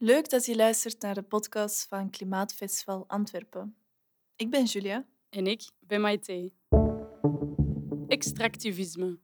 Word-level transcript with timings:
Leuk 0.00 0.30
dat 0.30 0.46
je 0.46 0.56
luistert 0.56 1.02
naar 1.02 1.14
de 1.14 1.22
podcast 1.22 1.86
van 1.88 2.10
Klimaatfestival 2.10 3.04
Antwerpen. 3.06 3.76
Ik 4.36 4.50
ben 4.50 4.64
Julia. 4.64 5.06
En 5.28 5.46
ik 5.46 5.70
ben 5.80 6.00
Maite. 6.00 6.52
Extractivisme. 8.08 9.18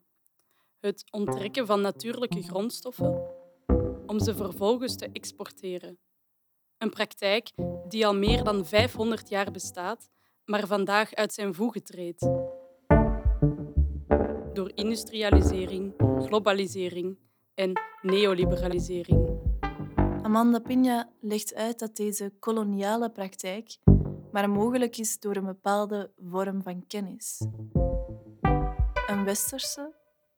Het 0.81 1.05
onttrekken 1.11 1.67
van 1.67 1.81
natuurlijke 1.81 2.43
grondstoffen 2.43 3.23
om 4.07 4.21
ze 4.21 4.35
vervolgens 4.35 4.97
te 4.97 5.09
exporteren. 5.13 5.99
Een 6.79 6.91
praktijk 6.91 7.51
die 7.89 8.07
al 8.07 8.15
meer 8.15 8.45
dan 8.45 8.67
500 8.67 9.29
jaar 9.29 9.51
bestaat, 9.51 10.11
maar 10.45 10.67
vandaag 10.67 11.15
uit 11.15 11.33
zijn 11.33 11.55
voegen 11.55 11.83
treedt. 11.83 12.21
Door 14.53 14.73
industrialisering, 14.75 15.95
globalisering 16.19 17.19
en 17.55 17.73
neoliberalisering. 18.03 19.44
Amanda 20.25 20.59
Pina 20.59 21.09
legt 21.21 21.55
uit 21.55 21.79
dat 21.79 21.97
deze 21.97 22.33
koloniale 22.39 23.11
praktijk 23.11 23.77
maar 24.33 24.51
mogelijk 24.51 24.99
is 24.99 25.19
door 25.19 25.37
een 25.37 25.45
bepaalde 25.45 26.13
vorm 26.17 26.63
van 26.63 26.87
kennis. 26.87 27.41
Een 29.07 29.25
westerse, 29.25 29.95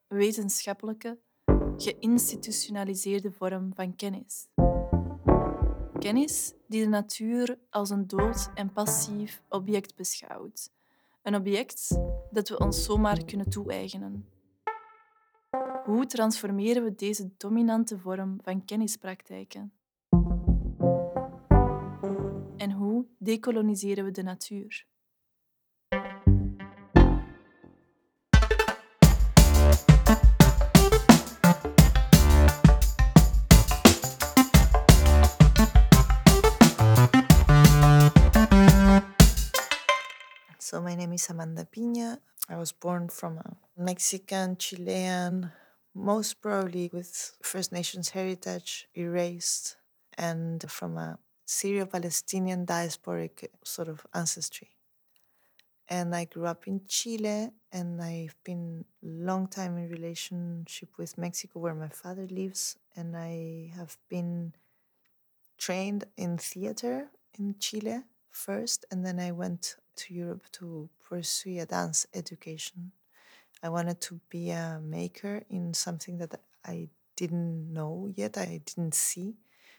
wetenschappelijke, 0.09 1.19
geïnstitutionaliseerde 1.77 3.33
vorm 3.33 3.71
van 3.75 3.97
kennis. 3.97 4.49
Kennis 5.99 6.53
die 6.69 6.83
de 6.83 6.89
natuur 6.89 7.59
als 7.71 7.91
een 7.91 8.07
dood 8.07 8.51
en 8.55 8.73
passief 8.73 9.43
object 9.49 9.97
beschouwt. 9.97 10.71
Een 11.23 11.35
object 11.35 11.99
dat 12.31 12.49
we 12.49 12.59
ons 12.59 12.85
zomaar 12.85 13.25
kunnen 13.25 13.51
toe-eigenen. 13.51 14.29
Hoe 15.85 16.07
transformeren 16.07 16.85
we 16.85 16.95
deze 16.95 17.31
dominante 17.37 17.99
vorm 17.99 18.39
van 18.43 18.65
kennispraktijken? 18.65 19.76
Hoe 22.97 23.07
decoloniseren 23.19 24.05
we 24.05 24.11
de 24.11 24.23
natuur? 24.23 24.85
So 40.59 40.83
my 40.83 40.95
name 40.95 41.13
is 41.13 41.29
Amanda 41.29 41.65
Pina. 41.65 42.21
I 42.49 42.57
was 42.57 42.73
born 42.79 43.09
from 43.09 43.39
a 43.39 43.57
Mexican, 43.75 44.57
Chilean, 44.57 45.53
most 45.93 46.41
probably 46.41 46.91
with 46.93 47.37
First 47.43 47.73
Nations 47.73 48.11
heritage 48.11 48.89
erased, 48.93 49.79
and 50.17 50.65
from 50.71 50.97
a 50.97 51.19
Syro-Palestinian 51.47 52.67
diasporic 52.67 53.47
sort 53.63 53.89
of 53.89 54.05
ancestry. 54.13 54.71
And 55.89 56.15
I 56.15 56.25
grew 56.25 56.47
up 56.47 56.67
in 56.67 56.81
Chile, 56.89 57.51
and 57.73 58.03
I've 58.03 58.35
been 58.43 58.85
long 59.01 59.47
time 59.47 59.79
in 59.79 59.89
relationship 59.89 60.89
with 60.99 61.17
Mexico, 61.17 61.61
where 61.61 61.75
my 61.77 61.89
father 61.89 62.27
lives, 62.27 62.77
and 62.97 63.17
I 63.17 63.71
have 63.77 63.97
been 64.09 64.53
trained 65.57 66.05
in 66.17 66.39
theater 66.39 67.11
in 67.39 67.55
Chile 67.61 68.03
first, 68.29 68.85
and 68.91 69.07
then 69.07 69.21
I 69.21 69.31
went 69.31 69.77
to 69.97 70.15
Europe 70.15 70.47
to 70.53 70.91
pursue 71.09 71.61
a 71.61 71.67
dance 71.67 72.09
education. 72.13 72.91
I 73.63 73.69
wanted 73.69 74.01
to 74.03 74.21
be 74.29 74.51
a 74.51 74.81
maker 74.83 75.45
in 75.49 75.75
something 75.75 76.19
that 76.19 76.41
I 76.65 76.89
didn't 77.15 77.73
know 77.73 78.11
yet, 78.15 78.37
I 78.37 78.61
didn't 78.65 78.95
see, 78.95 79.37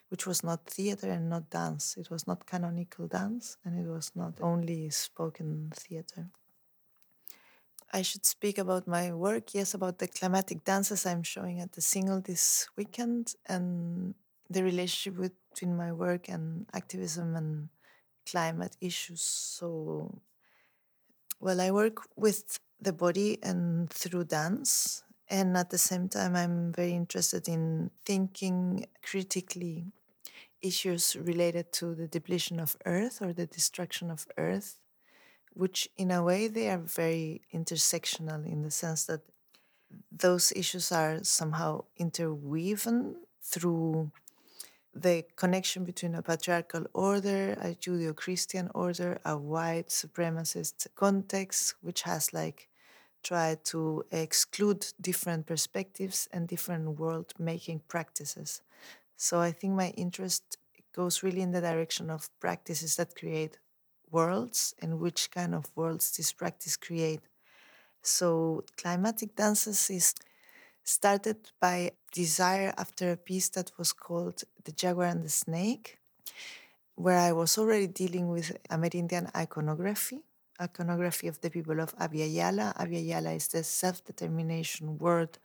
which 0.09 0.25
was 0.25 0.44
not 0.44 0.66
theater 0.66 1.09
and 1.09 1.30
not 1.30 1.50
dance. 1.50 1.97
It 1.97 2.09
was 2.09 2.27
not 2.27 2.45
canonical 2.45 3.08
dance, 3.08 3.58
and 3.63 3.77
it 3.77 3.89
was 3.89 4.11
not 4.16 4.39
only 4.41 4.89
spoken 4.89 5.72
theater. 5.75 6.30
I 7.91 8.02
should 8.02 8.25
speak 8.25 8.58
about 8.58 8.87
my 8.87 9.14
work, 9.14 9.54
yes, 9.54 9.73
about 9.73 9.99
the 9.99 10.08
climatic 10.08 10.64
dances 10.65 11.05
I'm 11.05 11.23
showing 11.23 11.61
at 11.61 11.71
deSingel 11.71 12.26
this 12.26 12.67
weekend 12.76 13.36
and 13.45 14.14
the 14.49 14.64
relationship 14.64 15.33
between 15.52 15.77
my 15.77 15.92
work 15.93 16.27
and 16.30 16.65
activism 16.73 17.36
and 17.36 17.70
climate 18.30 18.76
issues. 18.82 19.21
So, 19.21 20.21
well, 21.39 21.61
I 21.61 21.71
work 21.71 22.02
with 22.15 22.59
the 22.82 22.93
body 22.93 23.39
and 23.42 23.89
through 23.89 24.26
dance. 24.26 25.03
And 25.30 25.58
at 25.58 25.70
the 25.70 25.77
same 25.77 26.08
time, 26.08 26.36
I'm 26.36 26.71
very 26.71 26.93
interested 26.93 27.48
in 27.48 27.92
thinking 28.05 28.86
critically 29.02 29.92
issues 30.62 31.16
related 31.16 31.72
to 31.73 31.95
the 31.95 32.08
depletion 32.08 32.60
of 32.60 32.76
Earth 32.86 33.22
or 33.22 33.34
the 33.34 33.45
destruction 33.45 34.10
of 34.12 34.28
Earth, 34.38 34.80
which 35.54 35.90
in 35.98 36.12
a 36.12 36.23
way 36.23 36.48
they 36.48 36.70
are 36.70 36.78
very 36.78 37.42
intersectional 37.54 38.45
in 38.45 38.62
the 38.62 38.72
sense 38.72 39.06
that 39.06 39.22
those 40.12 40.52
issues 40.56 40.92
are 40.92 41.23
somehow 41.23 41.84
interwoven 41.98 43.16
through 43.42 44.12
the 44.94 45.23
connection 45.36 45.84
between 45.84 46.16
a 46.16 46.22
patriarchal 46.22 46.86
order, 46.94 47.54
a 47.62 47.76
Judeo 47.76 48.16
Christian 48.16 48.70
order, 48.74 49.20
a 49.24 49.38
white 49.38 49.89
supremacist 49.89 50.88
context, 50.95 51.76
which 51.82 52.02
has 52.02 52.34
like 52.34 52.68
tried 53.24 53.64
to 53.66 54.04
exclude 54.12 54.88
different 55.00 55.45
perspectives 55.45 56.28
and 56.32 56.48
different 56.48 57.00
world 57.00 57.34
making 57.38 57.82
practices. 57.88 58.62
So 59.17 59.39
I 59.39 59.52
think 59.52 59.73
my 59.73 59.89
interest 59.98 60.58
goes 60.94 61.23
really 61.23 61.42
in 61.42 61.52
the 61.52 61.61
direction 61.61 62.10
of 62.10 62.30
practices 62.39 62.95
that 62.95 63.16
create 63.16 63.58
worlds 64.11 64.76
and 64.80 65.00
which 65.00 65.32
kind 65.32 65.54
of 65.54 65.66
worlds 65.76 66.16
this 66.16 66.32
practice 66.32 66.78
create. 66.78 67.22
So 68.02 68.64
climatic 68.77 69.36
dances 69.36 69.89
is 69.89 70.14
started 70.83 71.38
by 71.60 71.92
desire 72.11 72.73
after 72.77 73.11
a 73.11 73.17
piece 73.17 73.50
that 73.50 73.72
was 73.77 73.92
called 73.92 74.44
The 74.64 74.72
Jaguar 74.72 75.08
and 75.08 75.26
the 75.26 75.30
Snake, 75.30 75.98
where 76.95 77.20
I 77.20 77.32
was 77.32 77.58
already 77.58 77.88
dealing 77.88 78.30
with 78.30 78.56
Amerindian 78.70 79.30
iconography, 79.36 80.22
iconography 80.61 81.27
of 81.27 81.42
the 81.42 81.50
people 81.50 81.80
of 81.80 81.95
Abya 81.98 82.33
Yala. 82.33 82.76
Abya 82.77 83.06
Yala 83.06 83.36
is 83.36 83.48
the 83.50 83.64
self-determination 83.64 84.98
word 85.00 85.38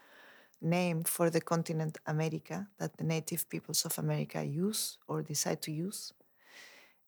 name 0.62 1.02
for 1.04 1.30
the 1.30 1.40
continent 1.40 1.98
America 2.06 2.68
that 2.78 2.96
the 2.96 3.04
native 3.04 3.48
peoples 3.48 3.84
of 3.84 3.98
America 3.98 4.44
use 4.44 4.98
or 5.08 5.22
decide 5.22 5.62
to 5.62 5.72
use. 5.72 6.12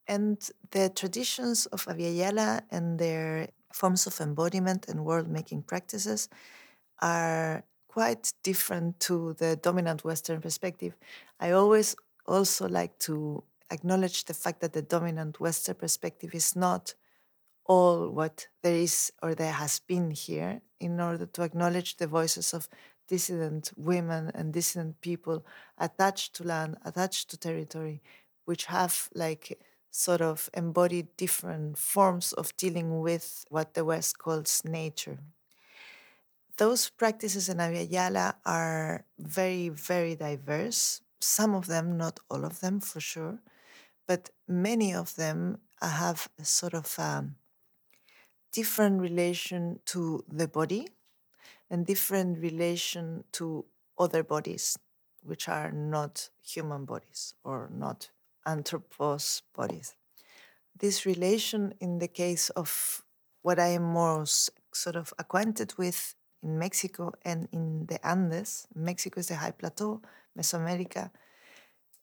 And 0.07 0.39
the 0.71 0.91
traditions 0.91 1.67
of 1.67 1.87
Abya 1.87 2.15
Yala 2.15 2.63
and 2.71 2.99
their 2.99 3.49
forms 3.73 4.07
of 4.07 4.21
embodiment 4.21 4.87
and 4.89 5.05
world 5.05 5.29
making 5.29 5.63
practices 5.63 6.29
are 7.01 7.65
quite 7.89 8.33
different 8.43 9.01
to 9.01 9.35
the 9.35 9.57
dominant 9.57 10.05
Western 10.05 10.41
perspective. 10.41 10.97
I 11.41 11.53
always 11.53 11.97
also 12.27 12.69
like 12.69 12.99
to 13.01 13.45
acknowledge 13.71 14.25
the 14.25 14.35
fact 14.35 14.61
that 14.61 14.73
the 14.73 14.83
dominant 14.83 15.41
Western 15.41 15.77
perspective 15.77 16.35
is 16.35 16.55
not 16.55 16.95
all 17.67 18.11
what 18.11 18.49
there 18.63 18.75
is 18.75 19.11
or 19.23 19.35
there 19.35 19.53
has 19.53 19.81
been 19.81 20.11
here, 20.11 20.61
in 20.81 21.01
order 21.01 21.25
to 21.25 21.43
acknowledge 21.43 21.97
the 21.97 22.07
voices 22.07 22.53
of 22.53 22.69
dissident 23.09 23.73
women 23.77 24.31
and 24.35 24.53
dissident 24.53 25.01
people 25.01 25.45
attached 25.79 26.35
to 26.37 26.45
land, 26.45 26.77
attached 26.85 27.31
to 27.31 27.37
territory, 27.37 28.03
which 28.45 28.67
have 28.67 29.09
like 29.15 29.59
sort 29.91 30.21
of 30.21 30.51
embodied 30.55 31.17
different 31.17 31.79
forms 31.79 32.33
of 32.33 32.57
dealing 32.57 33.01
with 33.01 33.45
what 33.49 33.75
the 33.75 33.85
West 33.85 34.19
calls 34.19 34.63
nature 34.65 35.19
those 36.57 36.89
practices 36.91 37.49
in 37.49 37.59
Abya 37.59 37.91
Yala 37.91 38.35
are 38.45 39.05
very, 39.19 39.69
very 39.69 40.15
diverse. 40.15 41.01
Some 41.21 41.55
of 41.55 41.67
them, 41.67 41.97
not 41.97 42.21
all 42.31 42.45
of 42.45 42.61
them 42.61 42.81
for 42.81 43.01
sure, 43.01 43.39
but 44.07 44.31
many 44.47 44.95
of 44.95 45.17
them 45.17 45.59
have 45.81 46.29
a 46.39 46.45
sort 46.45 46.75
of 46.75 46.95
a 46.99 47.27
different 48.53 49.00
relation 49.00 49.81
to 49.87 50.25
the 50.29 50.47
body 50.47 50.89
and 51.70 51.87
different 51.87 52.38
relation 52.38 53.25
to 53.32 53.64
other 53.99 54.22
bodies, 54.22 54.76
which 55.22 55.49
are 55.49 55.72
not 55.72 56.28
human 56.43 56.84
bodies 56.84 57.34
or 57.44 57.70
not 57.72 58.11
anthropos 58.46 59.43
bodies. 59.55 59.94
This 60.78 61.06
relation, 61.06 61.75
in 61.81 61.99
the 61.99 62.08
case 62.08 62.50
of 62.50 63.02
what 63.43 63.58
I 63.58 63.69
am 63.69 63.93
most 63.93 64.50
sort 64.72 64.96
of 64.96 65.12
acquainted 65.19 65.75
with 65.78 66.14
in 66.44 66.58
Mexico 66.58 67.12
and 67.25 67.49
in 67.52 67.87
the 67.87 68.06
Andes. 68.06 68.69
Mexico 68.75 69.20
is 69.20 69.28
the 69.28 69.37
high 69.37 69.50
plateau, 69.50 70.02
Mesoamerica. 70.38 71.11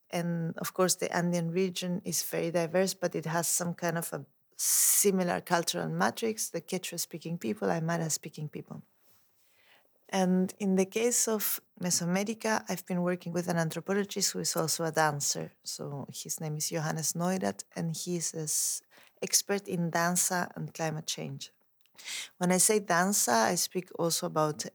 And 0.10 0.58
of 0.58 0.74
course, 0.74 0.96
the 0.96 1.16
Andean 1.16 1.52
region 1.52 2.02
is 2.04 2.24
very 2.24 2.52
diverse, 2.52 2.94
but 2.94 3.16
it 3.16 3.26
has 3.26 3.48
some 3.48 3.74
kind 3.76 3.98
of 3.98 4.12
a 4.12 4.26
similar 4.58 5.42
cultural 5.42 5.88
matrix 5.90 6.50
the 6.50 6.62
Quechua 6.62 7.00
speaking 7.00 7.38
people, 7.38 7.70
Aymara 7.70 8.12
speaking 8.12 8.50
people. 8.50 8.82
And 10.12 10.54
in 10.60 10.76
the 10.76 10.86
case 10.86 11.28
of 11.28 11.62
Mesoamerica, 11.82 12.66
I've 12.68 12.86
been 12.86 13.02
working 13.02 13.32
with 13.32 13.48
an 13.48 13.58
anthropologist 13.58 14.34
who 14.34 14.40
is 14.40 14.56
also 14.58 14.84
a 14.84 14.92
dancer. 14.92 15.54
So 15.64 16.06
his 16.14 16.42
name 16.42 16.58
is 16.58 16.70
Johannes 16.70 17.14
Neurath, 17.14 17.64
and 17.76 17.96
he's 17.96 18.34
an 18.34 18.48
expert 19.24 19.68
in 19.70 19.90
danza 19.90 20.52
and 20.56 20.74
climate 20.74 21.08
change. 21.08 21.52
When 22.38 22.52
I 22.52 22.58
say 22.58 22.80
danza, 22.80 23.32
I 23.32 23.56
speak 23.56 23.90
also 23.98 24.28
about 24.28 24.66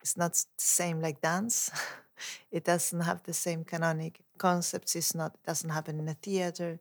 it's 0.00 0.16
not 0.16 0.34
the 0.34 0.44
same 0.56 1.00
like 1.00 1.20
dance. 1.20 1.70
it 2.52 2.64
doesn't 2.64 3.00
have 3.00 3.24
the 3.24 3.32
same 3.34 3.64
canonic 3.64 4.20
concepts. 4.38 4.94
It's 4.94 5.16
not 5.16 5.34
it 5.34 5.46
doesn't 5.46 5.70
happen 5.70 5.98
in 5.98 6.08
a 6.08 6.14
theater. 6.14 6.78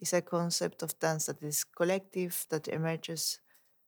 It's 0.00 0.14
a 0.14 0.22
concept 0.22 0.82
of 0.82 0.98
dance 0.98 1.26
that 1.26 1.42
is 1.42 1.64
collective 1.64 2.46
that 2.48 2.66
emerges 2.66 3.40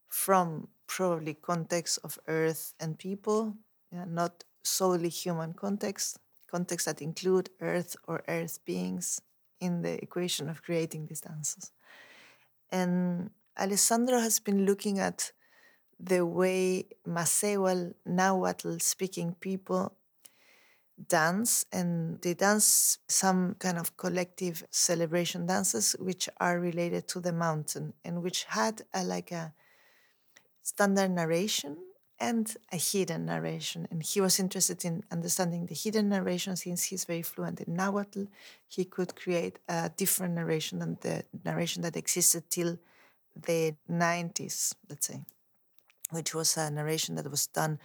from 0.08 0.69
probably 0.87 1.35
context 1.35 1.99
of 2.05 2.19
earth 2.29 2.75
and 2.81 2.99
people, 2.99 3.55
yeah, 3.93 4.05
not 4.07 4.45
solely 4.63 5.09
human 5.09 5.53
context, 5.53 6.19
context 6.51 6.87
that 6.87 7.03
include 7.03 7.51
earth 7.61 7.97
or 8.07 8.23
earth 8.29 8.65
beings 8.65 9.21
in 9.61 9.83
the 9.83 10.03
equation 10.03 10.49
of 10.49 10.63
creating 10.63 11.07
these 11.07 11.21
dances. 11.21 11.73
And 12.71 13.31
Alessandro 13.59 14.19
has 14.19 14.41
been 14.41 14.67
looking 14.67 14.99
at 14.99 15.33
the 16.01 16.27
way 16.27 16.87
Masewal 17.07 17.95
Nahuatl 18.05 18.79
speaking 18.81 19.37
people 19.41 19.97
dance 21.09 21.65
and 21.73 22.21
they 22.23 22.35
dance 22.35 22.99
some 23.09 23.57
kind 23.59 23.79
of 23.79 23.97
collective 23.97 24.65
celebration 24.71 25.47
dances 25.47 25.97
which 25.99 26.29
are 26.41 26.61
related 26.61 27.09
to 27.09 27.21
the 27.21 27.33
mountain 27.33 27.95
and 28.05 28.23
which 28.23 28.45
had 28.45 28.83
a, 28.93 29.03
like 29.03 29.33
a 29.33 29.53
standard 30.64 31.11
narration 31.11 31.76
and 32.19 32.56
a 32.72 32.76
hidden 32.76 33.26
narration. 33.26 33.87
And 33.90 34.02
he 34.02 34.20
was 34.20 34.40
interested 34.40 34.84
in 34.84 35.05
understanding 35.12 35.66
the 35.66 35.75
hidden 35.75 36.08
narration 36.08 36.56
since 36.56 36.84
he's 36.84 37.05
very 37.05 37.22
fluent 37.22 37.61
in 37.61 37.75
Nahuatl. 37.75 38.25
He 38.66 38.84
could 38.84 39.14
create 39.14 39.58
a 39.69 39.90
different 39.96 40.34
narration 40.34 40.78
than 40.78 40.99
the 41.02 41.25
narration 41.44 41.82
that 41.82 41.96
existed 41.96 42.50
till 42.50 42.78
the 43.37 43.75
90s, 43.90 44.75
let's 44.88 45.06
say, 45.08 45.20
which 46.11 46.34
was 46.34 46.56
a 46.56 46.70
narration 46.70 47.16
that 47.16 47.31
was 47.31 47.46
done 47.46 47.78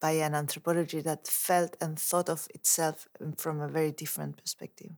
by 0.00 0.12
an 0.12 0.34
anthropology 0.34 1.00
that 1.00 1.26
felt 1.26 1.76
and 1.80 1.98
thought 1.98 2.28
of 2.28 2.48
itself 2.54 3.08
from 3.36 3.60
a 3.60 3.68
very 3.68 3.90
different 3.90 4.36
perspective. 4.36 4.92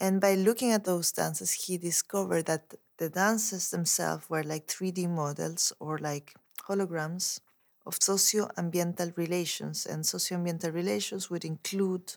And 0.00 0.20
by 0.20 0.34
looking 0.34 0.72
at 0.72 0.84
those 0.84 1.12
dances, 1.12 1.52
he 1.52 1.78
discovered 1.78 2.46
that 2.46 2.74
the 2.98 3.08
dances 3.08 3.70
themselves 3.70 4.30
were 4.30 4.44
like 4.44 4.66
3D 4.66 5.08
models 5.08 5.72
or 5.80 5.98
like 5.98 6.34
holograms 6.68 7.40
of 7.86 7.98
socio-ambiental 8.00 9.16
relations. 9.16 9.86
And 9.86 10.06
socio-ambiental 10.06 10.72
relations 10.72 11.30
would 11.30 11.44
include 11.44 12.14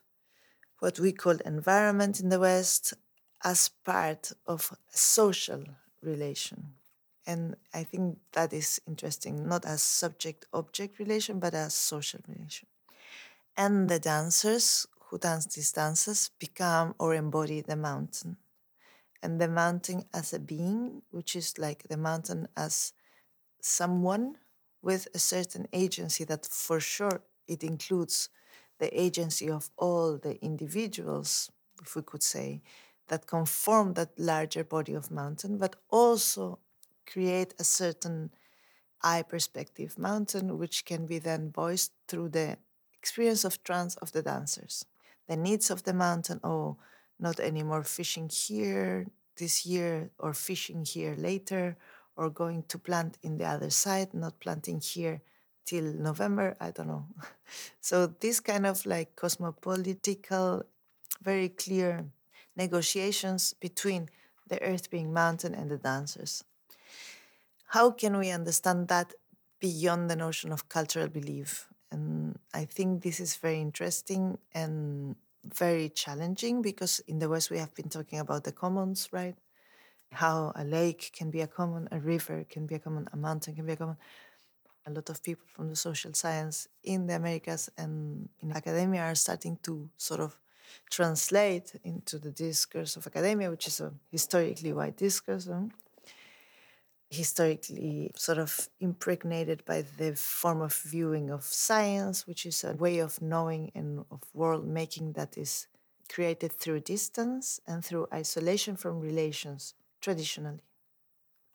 what 0.80 1.00
we 1.00 1.12
call 1.12 1.38
environment 1.46 2.20
in 2.20 2.30
the 2.30 2.40
West 2.40 2.94
as 3.44 3.70
part 3.84 4.32
of 4.46 4.72
a 4.72 4.98
social 4.98 5.64
relation. 6.02 6.74
And 7.26 7.56
I 7.74 7.84
think 7.84 8.20
that 8.32 8.54
is 8.54 8.80
interesting, 8.88 9.48
not 9.48 9.66
as 9.66 9.82
subject 9.82 10.46
object 10.54 11.00
relation, 11.00 11.40
but 11.40 11.54
as 11.54 11.74
social 11.74 12.22
relation. 12.28 12.68
And 13.58 13.90
the 13.90 14.00
dancers 14.00 14.88
who 15.08 15.18
dance 15.18 15.46
these 15.48 15.72
dances 15.72 16.30
become 16.40 16.96
or 17.00 17.16
embody 17.16 17.62
the 17.62 17.76
mountain 17.76 18.38
and 19.22 19.40
the 19.40 19.48
mountain 19.48 20.04
as 20.14 20.34
a 20.34 20.40
being, 20.40 21.02
which 21.12 21.36
is 21.36 21.58
like 21.58 21.84
the 21.90 21.98
mountain 21.98 22.48
as 22.56 22.94
someone 23.62 24.38
with 24.82 25.08
a 25.14 25.20
certain 25.20 25.68
agency 25.74 26.24
that 26.24 26.46
for 26.46 26.80
sure 26.80 27.22
it 27.48 27.64
includes 27.64 28.30
the 28.80 29.00
agency 29.00 29.50
of 29.50 29.70
all 29.78 30.18
the 30.18 30.42
individuals, 30.44 31.52
if 31.82 31.96
we 31.96 32.02
could 32.02 32.24
say, 32.24 32.62
that 33.08 33.26
conform 33.26 33.94
that 33.94 34.18
larger 34.20 34.64
body 34.64 34.94
of 34.94 35.10
mountain, 35.10 35.58
but 35.58 35.76
also 35.90 36.60
create 37.06 37.54
a 37.60 37.64
certain 37.64 38.30
eye 39.02 39.24
perspective 39.24 39.98
mountain, 39.98 40.58
which 40.58 40.86
can 40.86 41.06
be 41.06 41.20
then 41.20 41.52
voiced 41.52 41.92
through 42.08 42.30
the 42.30 42.58
experience 42.94 43.44
of 43.44 43.64
trance 43.64 43.96
of 43.98 44.12
the 44.12 44.22
dancers. 44.22 44.86
The 45.28 45.38
needs 45.38 45.70
of 45.70 45.84
the 45.84 45.94
mountain, 45.94 46.40
oh, 46.44 46.78
not 47.20 47.40
anymore 47.40 47.84
fishing 47.84 48.30
here 48.30 49.08
this 49.38 49.66
year 49.66 50.10
or 50.20 50.34
fishing 50.34 50.84
here 50.86 51.16
later 51.18 51.78
or 52.16 52.30
going 52.30 52.64
to 52.68 52.80
plant 52.80 53.18
in 53.22 53.38
the 53.38 53.46
other 53.46 53.70
side, 53.70 54.14
not 54.14 54.40
planting 54.40 54.82
here 54.82 55.22
till 55.66 55.84
November, 55.84 56.56
I 56.60 56.72
don't 56.72 56.88
know. 56.88 57.06
so 57.82 58.08
this 58.08 58.40
kind 58.40 58.66
of 58.66 58.86
like 58.86 59.16
cosmopolitical, 59.16 60.64
very 61.22 61.50
clear 61.50 62.06
negotiations 62.56 63.54
between 63.54 64.10
the 64.48 64.62
earth 64.64 64.90
being 64.90 65.14
mountain 65.14 65.54
and 65.54 65.70
the 65.70 65.78
dancers. 65.78 66.44
How 67.68 67.92
can 67.92 68.18
we 68.18 68.32
understand 68.32 68.88
that 68.88 69.14
beyond 69.60 70.10
the 70.10 70.16
notion 70.16 70.52
of 70.52 70.70
cultural 70.70 71.10
belief? 71.10 71.68
And 71.92 72.40
I 72.54 72.66
think 72.66 73.04
this 73.04 73.20
is 73.20 73.36
very 73.36 73.60
interesting 73.60 74.38
and 74.54 75.16
very 75.54 75.90
challenging 75.90 76.62
because 76.62 77.00
in 77.08 77.20
the 77.20 77.30
West 77.30 77.50
we 77.50 77.58
have 77.58 77.74
been 77.74 77.90
talking 77.90 78.20
about 78.20 78.44
the 78.44 78.52
commons, 78.52 79.10
right? 79.12 79.36
How 80.12 80.52
a 80.56 80.64
lake 80.64 81.12
can 81.14 81.30
be 81.32 81.42
a 81.42 81.48
common, 81.48 81.88
a 81.92 82.00
river 82.00 82.46
can 82.50 82.66
be 82.66 82.76
a 82.76 82.80
common, 82.80 83.08
a 83.12 83.18
mountain 83.18 83.56
can 83.56 83.66
be 83.66 83.74
a 83.74 83.76
common. 83.76 83.98
A 84.86 84.92
lot 84.92 85.10
of 85.10 85.22
people 85.22 85.46
from 85.54 85.70
the 85.70 85.76
social 85.76 86.14
science 86.14 86.68
in 86.84 87.08
the 87.08 87.16
Americas 87.16 87.70
and 87.78 88.30
in 88.40 88.54
academia 88.54 89.02
are 89.02 89.16
starting 89.16 89.58
to 89.64 89.90
sort 89.98 90.22
of 90.22 90.38
translate 90.90 91.74
into 91.84 92.18
the 92.20 92.32
discourse 92.32 92.96
of 92.96 93.06
academia, 93.06 93.50
which 93.50 93.68
is 93.68 93.82
a 93.82 93.92
historically 94.10 94.72
white 94.72 94.96
discourse, 94.96 95.50
historically 97.10 98.12
sort 98.16 98.38
of 98.38 98.70
impregnated 98.80 99.64
by 99.66 99.84
the 99.98 100.16
form 100.16 100.62
of 100.62 100.74
viewing 100.74 101.30
of 101.30 101.44
science, 101.44 102.28
which 102.28 102.46
is 102.46 102.64
a 102.64 102.74
way 102.74 103.00
of 103.00 103.22
knowing 103.22 103.72
and 103.74 104.06
of 104.12 104.22
world 104.34 104.68
making 104.68 105.14
that 105.14 105.38
is 105.38 105.68
created 106.10 106.52
through 106.52 106.80
distance 106.82 107.60
and 107.68 107.84
through 107.84 108.08
isolation 108.14 108.76
from 108.76 109.00
relations 109.00 109.74
traditionally. 110.02 110.62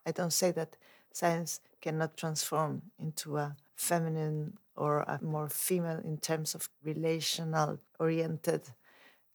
I 0.06 0.12
don't 0.12 0.32
say 0.32 0.50
that 0.52 0.76
science 1.12 1.60
cannot 1.80 2.16
transform 2.16 2.82
into 2.98 3.36
a 3.36 3.56
feminine 3.76 4.58
or 4.76 5.00
a 5.00 5.18
more 5.22 5.48
female 5.48 6.00
in 6.02 6.18
terms 6.18 6.54
of 6.54 6.68
relational 6.82 7.78
oriented. 7.98 8.62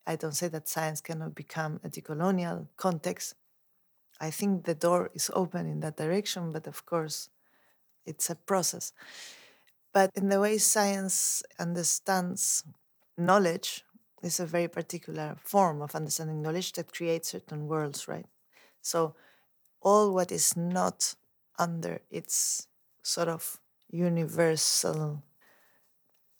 I 0.06 0.16
don't 0.16 0.34
say 0.34 0.48
that 0.48 0.68
science 0.68 1.00
cannot 1.00 1.34
become 1.34 1.80
a 1.84 1.88
decolonial 1.88 2.66
context, 2.76 3.34
I 4.20 4.30
think 4.30 4.64
the 4.64 4.74
door 4.74 5.10
is 5.14 5.30
open 5.34 5.66
in 5.66 5.80
that 5.80 5.96
direction, 5.96 6.52
but 6.52 6.66
of 6.66 6.84
course, 6.86 7.28
it's 8.06 8.30
a 8.30 8.36
process. 8.36 8.92
But 9.92 10.12
in 10.14 10.28
the 10.28 10.40
way 10.40 10.58
science 10.58 11.42
understands 11.58 12.64
knowledge, 13.16 13.84
is 14.22 14.40
a 14.40 14.46
very 14.46 14.66
particular 14.66 15.36
form 15.44 15.80
of 15.80 15.94
understanding 15.94 16.42
knowledge 16.42 16.72
that 16.72 16.92
creates 16.92 17.28
certain 17.28 17.68
worlds, 17.68 18.08
right? 18.08 18.26
So, 18.82 19.14
all 19.82 20.12
what 20.14 20.32
is 20.32 20.56
not 20.56 21.14
under 21.58 22.00
its 22.10 22.68
sort 23.02 23.28
of 23.28 23.60
universal 23.90 25.22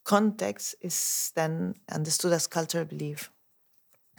context 0.04 0.74
is 0.80 1.32
then 1.34 1.74
understood 1.90 2.32
as 2.32 2.46
cultural 2.46 2.84
belief. 2.84 3.30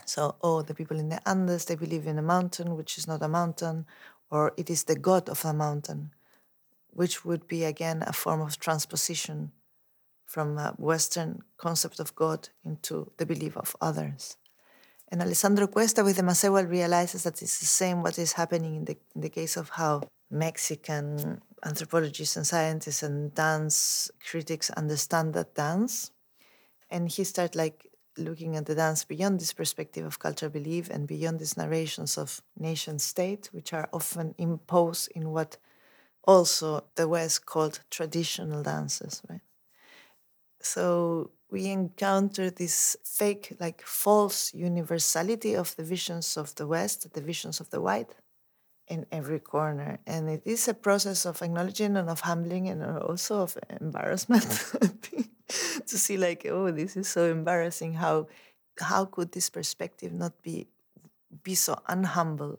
So, 0.04 0.36
oh, 0.42 0.62
the 0.62 0.74
people 0.74 0.98
in 0.98 1.08
the 1.08 1.20
Andes, 1.28 1.64
they 1.66 1.76
believe 1.76 2.06
in 2.06 2.18
a 2.18 2.22
mountain, 2.22 2.76
which 2.76 2.98
is 2.98 3.06
not 3.06 3.22
a 3.22 3.28
mountain, 3.28 3.86
or 4.30 4.52
it 4.56 4.70
is 4.70 4.84
the 4.84 4.96
god 4.96 5.28
of 5.28 5.44
a 5.44 5.52
mountain, 5.52 6.12
which 6.90 7.24
would 7.24 7.46
be 7.46 7.64
again 7.64 8.02
a 8.06 8.12
form 8.12 8.40
of 8.40 8.58
transposition 8.58 9.52
from 10.24 10.58
a 10.58 10.74
Western 10.78 11.42
concept 11.56 11.98
of 11.98 12.14
God 12.14 12.48
into 12.64 13.10
the 13.16 13.26
belief 13.26 13.56
of 13.56 13.74
others. 13.80 14.36
And 15.08 15.20
Alessandro 15.20 15.66
Questa 15.66 16.04
with 16.04 16.16
the 16.16 16.22
Masewal 16.22 16.70
realizes 16.70 17.24
that 17.24 17.42
it's 17.42 17.58
the 17.58 17.66
same 17.66 18.00
what 18.02 18.16
is 18.16 18.34
happening 18.34 18.76
in 18.76 18.84
the, 18.84 18.96
in 19.16 19.22
the 19.22 19.28
case 19.28 19.56
of 19.56 19.70
how 19.70 20.02
Mexican 20.30 21.40
anthropologists 21.64 22.36
and 22.36 22.46
scientists 22.46 23.02
and 23.02 23.34
dance 23.34 24.08
critics 24.24 24.70
understand 24.70 25.34
that 25.34 25.54
dance. 25.56 26.12
And 26.90 27.10
he 27.10 27.24
starts 27.24 27.56
like 27.56 27.89
looking 28.16 28.56
at 28.56 28.66
the 28.66 28.74
dance 28.74 29.04
beyond 29.04 29.40
this 29.40 29.52
perspective 29.52 30.04
of 30.04 30.18
cultural 30.18 30.50
belief 30.50 30.90
and 30.90 31.06
beyond 31.06 31.40
these 31.40 31.56
narrations 31.56 32.18
of 32.18 32.42
nation 32.58 32.98
state, 32.98 33.48
which 33.52 33.72
are 33.72 33.88
often 33.92 34.34
imposed 34.38 35.10
in 35.14 35.30
what 35.30 35.56
also 36.24 36.84
the 36.96 37.08
West 37.08 37.46
called 37.46 37.80
traditional 37.90 38.62
dances, 38.62 39.22
right? 39.28 39.40
So 40.60 41.30
we 41.50 41.66
encounter 41.66 42.50
this 42.50 42.96
fake, 43.04 43.56
like 43.58 43.82
false 43.82 44.52
universality 44.54 45.54
of 45.54 45.74
the 45.76 45.82
visions 45.82 46.36
of 46.36 46.54
the 46.56 46.66
West, 46.66 47.12
the 47.12 47.20
visions 47.22 47.60
of 47.60 47.70
the 47.70 47.80
white, 47.80 48.14
in 48.86 49.06
every 49.10 49.40
corner. 49.40 49.98
And 50.06 50.28
it 50.28 50.42
is 50.44 50.68
a 50.68 50.74
process 50.74 51.24
of 51.24 51.40
acknowledging 51.42 51.96
and 51.96 52.10
of 52.10 52.20
humbling 52.20 52.68
and 52.68 52.84
also 52.84 53.40
of 53.40 53.56
embarrassment 53.80 54.44
to 55.90 55.98
see 55.98 56.16
like, 56.16 56.46
oh, 56.48 56.70
this 56.70 56.96
is 56.96 57.08
so 57.08 57.30
embarrassing. 57.30 57.94
How 57.94 58.28
how 58.80 59.04
could 59.04 59.32
this 59.32 59.50
perspective 59.50 60.12
not 60.12 60.42
be 60.42 60.68
be 61.42 61.54
so 61.54 61.74
unhumble 61.88 62.58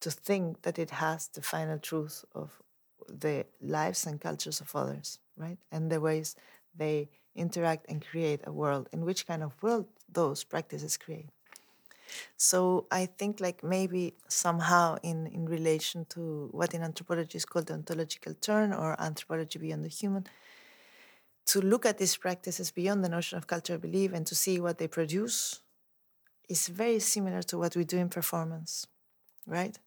to 0.00 0.10
think 0.10 0.62
that 0.62 0.78
it 0.78 0.90
has 0.90 1.28
the 1.28 1.42
final 1.42 1.78
truth 1.78 2.24
of 2.34 2.62
the 3.08 3.46
lives 3.60 4.06
and 4.06 4.20
cultures 4.20 4.60
of 4.60 4.74
others, 4.76 5.18
right? 5.36 5.58
And 5.72 5.90
the 5.90 6.00
ways 6.00 6.36
they 6.76 7.08
interact 7.34 7.86
and 7.88 8.04
create 8.04 8.40
a 8.44 8.52
world, 8.52 8.88
and 8.92 9.04
which 9.04 9.26
kind 9.26 9.42
of 9.42 9.60
world 9.62 9.86
those 10.12 10.44
practices 10.44 10.96
create. 10.96 11.30
So 12.36 12.86
I 12.90 13.06
think 13.06 13.40
like 13.40 13.62
maybe 13.62 14.14
somehow 14.28 14.96
in, 15.02 15.26
in 15.26 15.46
relation 15.46 16.06
to 16.10 16.48
what 16.52 16.74
in 16.74 16.82
anthropology 16.82 17.36
is 17.36 17.44
called 17.44 17.66
the 17.66 17.74
ontological 17.74 18.34
turn 18.34 18.72
or 18.72 19.00
anthropology 19.00 19.58
beyond 19.58 19.84
the 19.84 19.88
human, 19.88 20.26
to 21.48 21.60
look 21.62 21.86
at 21.86 21.98
these 21.98 22.16
practices 22.16 22.70
beyond 22.70 23.02
the 23.02 23.08
notion 23.08 23.38
of 23.38 23.46
cultural 23.46 23.78
belief 23.78 24.12
and 24.12 24.26
to 24.26 24.34
see 24.34 24.60
what 24.60 24.78
they 24.78 24.86
produce 24.86 25.60
is 26.48 26.68
very 26.68 26.98
similar 26.98 27.42
to 27.42 27.58
what 27.58 27.74
we 27.74 27.84
do 27.84 27.96
in 27.98 28.08
performance, 28.10 28.86
right? 29.46 29.78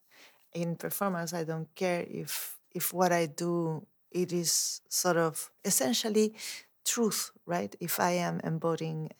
In 0.52 0.76
performance, 0.76 1.32
I 1.32 1.44
don't 1.44 1.72
care 1.74 2.04
if 2.08 2.58
if 2.72 2.92
what 2.92 3.12
I 3.12 3.26
do 3.26 3.86
it 4.10 4.32
is 4.32 4.80
sort 4.88 5.16
of 5.16 5.50
essentially 5.64 6.34
truth, 6.84 7.30
right? 7.46 7.74
If 7.80 8.00
I 8.00 8.12
am 8.12 8.40
embodying 8.42 9.10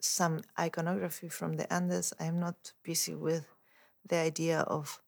some 0.00 0.40
iconography 0.58 1.28
from 1.28 1.54
the 1.54 1.70
Andes, 1.72 2.12
I 2.18 2.24
am 2.24 2.40
not 2.40 2.72
busy 2.82 3.14
with 3.14 3.46
the 4.08 4.16
idea 4.16 4.60
of 4.60 5.00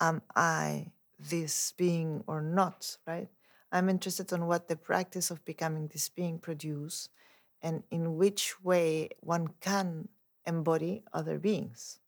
am 0.00 0.22
I 0.34 0.92
this 1.18 1.72
being 1.76 2.24
or 2.26 2.40
not, 2.40 2.96
right? 3.06 3.28
I'm 3.70 3.88
interested 3.88 4.32
in 4.32 4.46
what 4.46 4.68
the 4.68 4.76
practice 4.76 5.30
of 5.30 5.44
becoming 5.44 5.88
this 5.88 6.08
being 6.08 6.38
produce 6.38 7.08
and 7.62 7.82
in 7.90 8.16
which 8.16 8.62
way 8.64 9.10
one 9.20 9.48
can 9.60 10.08
embody 10.46 11.02
other 11.12 11.38
beings. 11.38 11.98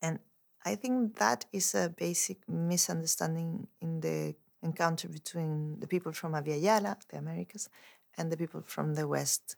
And 0.00 0.20
I 0.64 0.76
think 0.76 1.18
that 1.18 1.46
is 1.52 1.74
a 1.74 1.92
basic 1.96 2.48
misunderstanding 2.48 3.66
in 3.80 4.00
the 4.00 4.36
encounter 4.62 5.08
between 5.08 5.80
the 5.80 5.88
people 5.88 6.12
from 6.12 6.32
Abya 6.32 6.62
Yala, 6.62 6.96
the 7.08 7.18
Americas, 7.18 7.68
and 8.16 8.30
the 8.30 8.36
people 8.36 8.62
from 8.64 8.94
the 8.94 9.08
West. 9.08 9.56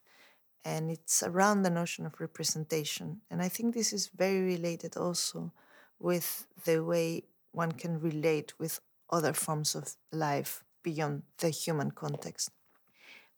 And 0.65 0.91
it's 0.91 1.23
around 1.23 1.63
the 1.63 1.71
notion 1.71 2.07
of 2.07 2.21
representation. 2.21 3.21
And 3.31 3.43
I 3.43 3.51
think 3.51 3.75
this 3.75 3.93
is 3.93 4.09
very 4.09 4.41
related 4.41 4.97
also 4.97 5.53
with 5.99 6.47
the 6.65 6.83
way 6.83 7.25
one 7.53 7.73
can 7.73 8.01
relate 8.01 8.55
with 8.59 8.81
other 9.11 9.35
forms 9.35 9.75
of 9.75 9.95
life 10.11 10.64
beyond 10.85 11.25
the 11.39 11.51
human 11.51 11.91
context. 11.91 12.51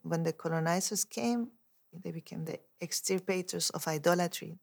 When 0.02 0.22
the 0.24 0.34
colonizers 0.34 1.04
came, 1.04 1.48
they 1.92 2.10
became 2.10 2.44
the 2.44 2.60
extirpators 2.82 3.70
of 3.70 3.88
idolatry. 3.88 4.58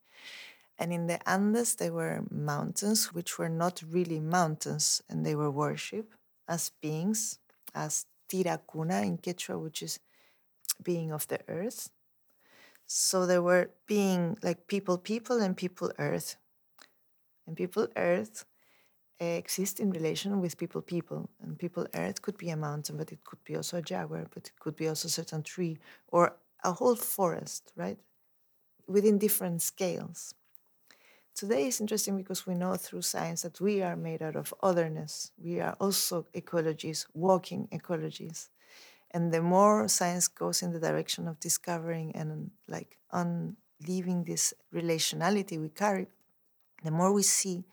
And 0.78 0.94
in 0.94 1.08
the 1.08 1.28
Andes, 1.28 1.76
there 1.76 1.94
were 1.94 2.24
mountains 2.30 3.14
which 3.14 3.40
were 3.40 3.50
not 3.50 3.82
really 3.90 4.20
mountains, 4.20 5.02
and 5.10 5.26
they 5.26 5.36
were 5.36 5.52
worshipped 5.52 6.14
as 6.48 6.72
beings, 6.82 7.40
as 7.74 8.06
tirakuna 8.30 9.04
in 9.04 9.18
Quechua, 9.18 9.60
which 9.60 9.82
is 9.82 10.00
being 10.84 11.12
of 11.12 11.28
the 11.28 11.40
earth. 11.48 11.90
So 12.86 13.26
there 13.26 13.42
were 13.42 13.72
being 13.88 14.38
like 14.44 14.68
people, 14.68 14.98
people, 14.98 15.42
and 15.42 15.56
people, 15.56 15.92
earth. 15.98 16.38
And 17.48 17.56
people, 17.56 17.88
earth 17.96 18.46
Eh, 19.20 19.38
exist 19.38 19.80
in 19.80 19.92
relation 19.92 20.42
with 20.42 20.58
people 20.58 20.82
people. 20.82 21.30
And 21.42 21.58
people 21.58 21.86
earth 21.94 22.22
could 22.22 22.38
be 22.38 22.50
a 22.50 22.58
mountain 22.58 22.98
but 22.98 23.12
it 23.12 23.24
could 23.24 23.44
be 23.44 23.56
also 23.56 23.78
a 23.78 23.82
jaguar 23.82 24.26
but 24.34 24.48
it 24.48 24.60
could 24.60 24.76
be 24.76 24.88
also 24.88 25.08
a 25.08 25.12
certain 25.12 25.44
tree 25.44 25.78
or 26.08 26.36
a 26.64 26.72
whole 26.72 26.96
forest 26.96 27.72
right? 27.76 28.00
Within 28.88 29.18
different 29.20 29.62
scales. 29.62 30.34
Today 31.36 31.68
is 31.68 31.80
interesting 31.80 32.18
because 32.18 32.46
we 32.46 32.54
know 32.54 32.76
through 32.76 33.02
science 33.02 33.42
that 33.42 33.60
we 33.60 33.82
are 33.82 33.96
made 33.96 34.22
out 34.22 34.36
of 34.36 34.54
otherness. 34.62 35.32
We 35.44 35.62
are 35.62 35.76
also 35.80 36.28
ecologies 36.36 37.08
walking 37.14 37.68
ecologies. 37.72 38.50
And 39.12 39.32
the 39.32 39.42
more 39.42 39.88
science 39.88 40.28
goes 40.28 40.62
in 40.64 40.74
the 40.74 40.80
direction 40.80 41.28
of 41.28 41.40
discovering 41.40 42.16
and 42.16 42.52
like 42.68 42.98
on 43.12 43.58
leaving 43.88 44.24
this 44.24 44.54
relationality 44.74 45.60
we 45.60 45.70
carry 45.70 46.08
the 46.84 46.92
more 46.92 47.12
we 47.12 47.24
see 47.24 47.66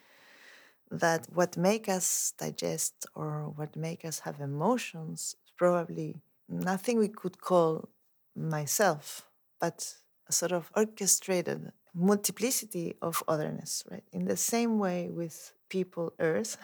that 0.90 1.26
what 1.32 1.56
make 1.56 1.88
us 1.88 2.32
digest 2.38 3.06
or 3.14 3.52
what 3.54 3.76
make 3.76 4.04
us 4.04 4.20
have 4.20 4.40
emotions 4.40 5.36
is 5.44 5.52
probably 5.56 6.16
nothing 6.48 6.98
we 6.98 7.08
could 7.08 7.40
call 7.40 7.88
myself, 8.34 9.26
but 9.60 9.94
a 10.28 10.32
sort 10.32 10.52
of 10.52 10.70
orchestrated 10.76 11.72
multiplicity 11.94 12.94
of 13.02 13.22
otherness, 13.28 13.84
right? 13.90 14.04
In 14.12 14.26
the 14.26 14.36
same 14.36 14.78
way 14.78 15.08
with 15.08 15.52
people, 15.68 16.12
earth, 16.18 16.56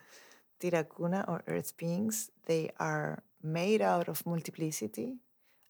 tirakuna 0.60 1.28
or 1.28 1.42
earth 1.46 1.76
beings, 1.76 2.30
they 2.46 2.70
are 2.78 3.22
made 3.42 3.82
out 3.82 4.08
of 4.08 4.26
multiplicity. 4.26 5.16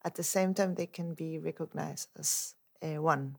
At 0.04 0.14
the 0.14 0.22
same 0.22 0.54
time, 0.54 0.74
they 0.74 0.86
can 0.86 1.14
be 1.14 1.38
recognized 1.38 2.08
as 2.18 2.54
uh, 2.82 3.00
one. 3.02 3.36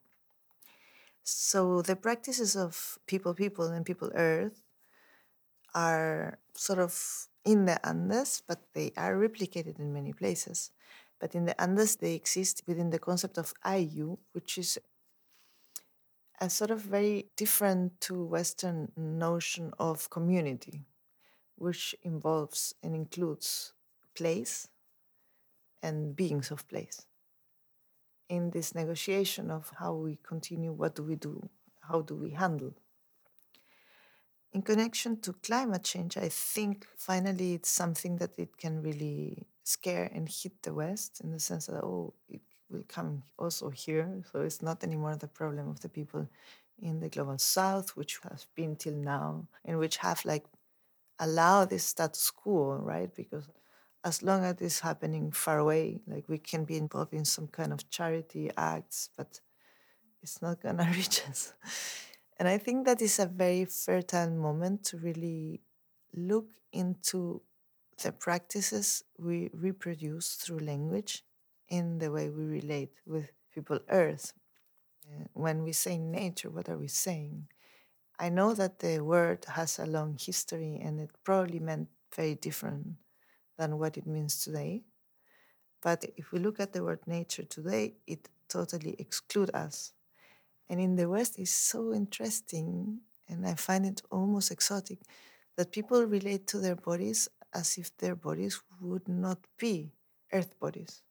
So 1.26 1.82
the 1.82 1.96
practices 1.96 2.56
of 2.56 3.00
people, 3.08 3.34
people, 3.34 3.66
and 3.66 3.84
people, 3.84 4.12
earth 4.14 4.62
are 5.74 6.38
sort 6.54 6.78
of 6.78 7.28
in 7.44 7.66
the 7.66 7.84
Andes, 7.84 8.44
but 8.48 8.62
they 8.74 8.92
are 8.96 9.16
replicated 9.16 9.80
in 9.80 9.92
many 9.92 10.14
places. 10.14 10.70
But 11.20 11.34
in 11.34 11.46
the 11.46 11.60
Andes, 11.60 11.96
they 11.96 12.14
exist 12.14 12.62
within 12.68 12.92
the 12.92 13.00
concept 13.00 13.40
of 13.40 13.56
Ayllu, 13.66 14.20
which 14.34 14.60
is 14.60 14.78
a 16.40 16.48
sort 16.48 16.70
of 16.70 16.82
very 16.82 17.32
different 17.36 18.00
to 18.02 18.24
Western 18.24 18.92
notion 18.96 19.74
of 19.80 20.12
community, 20.12 20.86
which 21.56 21.96
involves 22.04 22.76
and 22.84 22.94
includes 22.94 23.74
place 24.14 24.68
and 25.82 26.16
beings 26.16 26.52
of 26.52 26.68
place 26.68 27.08
in 28.30 28.52
this 28.52 28.74
negotiation 28.74 29.52
of 29.52 29.72
how 29.78 29.94
we 29.94 30.18
continue, 30.24 30.72
what 30.72 30.96
do 30.96 31.04
we 31.04 31.16
do, 31.16 31.50
how 31.82 32.02
do 32.02 32.16
we 32.16 32.32
handle. 32.32 32.74
In 34.54 34.62
connection 34.62 35.20
to 35.22 35.34
climate 35.34 35.84
change, 35.84 36.18
I 36.18 36.30
think 36.30 36.88
finally 36.96 37.56
it's 37.56 37.70
something 37.70 38.18
that 38.18 38.40
it 38.40 38.58
can 38.58 38.82
really 38.82 39.46
scare 39.64 40.10
and 40.14 40.30
hit 40.30 40.64
the 40.64 40.74
West 40.74 41.22
in 41.22 41.32
the 41.32 41.40
sense 41.40 41.66
that, 41.66 41.84
oh, 41.84 42.14
it 42.30 42.42
will 42.70 42.86
come 42.88 43.24
also 43.38 43.70
here. 43.70 44.24
So 44.32 44.42
it's 44.42 44.62
not 44.62 44.84
anymore 44.84 45.18
the 45.18 45.28
problem 45.28 45.68
of 45.68 45.82
the 45.82 45.90
people 45.90 46.28
in 46.82 47.00
the 47.00 47.10
global 47.10 47.38
south, 47.38 47.98
which 47.98 48.20
has 48.30 48.48
been 48.56 48.76
till 48.76 48.96
now, 48.96 49.46
and 49.66 49.78
which 49.78 49.98
have 49.98 50.24
like 50.24 50.46
allowed 51.20 51.70
this 51.70 51.84
status 51.84 52.32
quo, 52.32 52.76
right? 52.76 53.14
Because 53.14 53.50
as 54.06 54.22
long 54.22 54.46
as 54.46 54.62
it's 54.62 54.82
happening 54.82 55.32
far 55.32 55.58
away, 55.58 56.00
like 56.08 56.30
we 56.30 56.38
can 56.38 56.64
be 56.64 56.78
involved 56.78 57.14
in 57.14 57.26
some 57.26 57.48
kind 57.48 57.74
of 57.74 57.90
charity 57.90 58.52
acts, 58.56 59.10
but 59.18 59.42
it's 60.22 60.42
not 60.44 60.62
gonna 60.62 60.88
reach 60.96 61.28
us. 61.28 61.54
And 62.38 62.48
I 62.48 62.60
think 62.60 62.86
that 62.86 63.02
is 63.02 63.18
a 63.18 63.26
very 63.26 63.66
fertile 63.66 64.30
moment 64.30 64.84
to 64.86 64.98
really 64.98 65.62
look 66.14 66.46
into 66.72 67.42
the 68.04 68.12
practices 68.12 69.04
we 69.18 69.50
reproduce 69.54 70.36
through 70.36 70.60
language 70.60 71.24
in 71.70 71.98
the 71.98 72.12
way 72.12 72.30
we 72.30 72.44
relate 72.44 72.92
with 73.08 73.32
people 73.54 73.80
earth. 73.90 74.34
Uh, 75.08 75.26
when 75.34 75.64
we 75.64 75.72
say 75.72 75.98
nature, 75.98 76.52
what 76.52 76.70
are 76.70 76.78
we 76.78 76.90
saying? 76.90 77.48
I 78.20 78.30
know 78.30 78.54
that 78.54 78.80
the 78.80 79.00
word 79.00 79.46
has 79.46 79.80
a 79.80 79.86
long 79.86 80.18
history 80.20 80.80
and 80.84 81.00
it 81.00 81.10
probably 81.24 81.60
meant 81.60 81.88
very 82.16 82.36
different 82.36 82.98
than 83.58 83.78
what 83.78 83.98
it 83.98 84.06
means 84.08 84.44
today. 84.44 84.84
But 85.82 86.06
if 86.18 86.32
we 86.32 86.40
look 86.40 86.60
at 86.60 86.74
the 86.74 86.84
word 86.84 87.06
nature 87.08 87.44
today, 87.44 87.96
it 88.08 88.28
totally 88.50 88.96
excludes 88.98 89.52
us. 89.54 89.94
And 90.70 90.80
in 90.80 90.96
the 90.96 91.08
West, 91.08 91.38
it's 91.38 91.54
so 91.54 91.94
interesting, 91.94 93.02
and 93.30 93.46
I 93.46 93.54
find 93.56 93.86
it 93.86 94.02
almost 94.12 94.52
exotic, 94.52 95.00
that 95.58 95.72
people 95.72 96.04
relate 96.06 96.48
to 96.48 96.58
their 96.58 96.76
bodies 96.76 97.30
as 97.54 97.78
if 97.78 97.96
their 97.98 98.16
bodies 98.16 98.62
would 98.82 99.08
not 99.08 99.38
be 99.58 99.92
earth 100.34 100.60
bodies. 100.60 101.02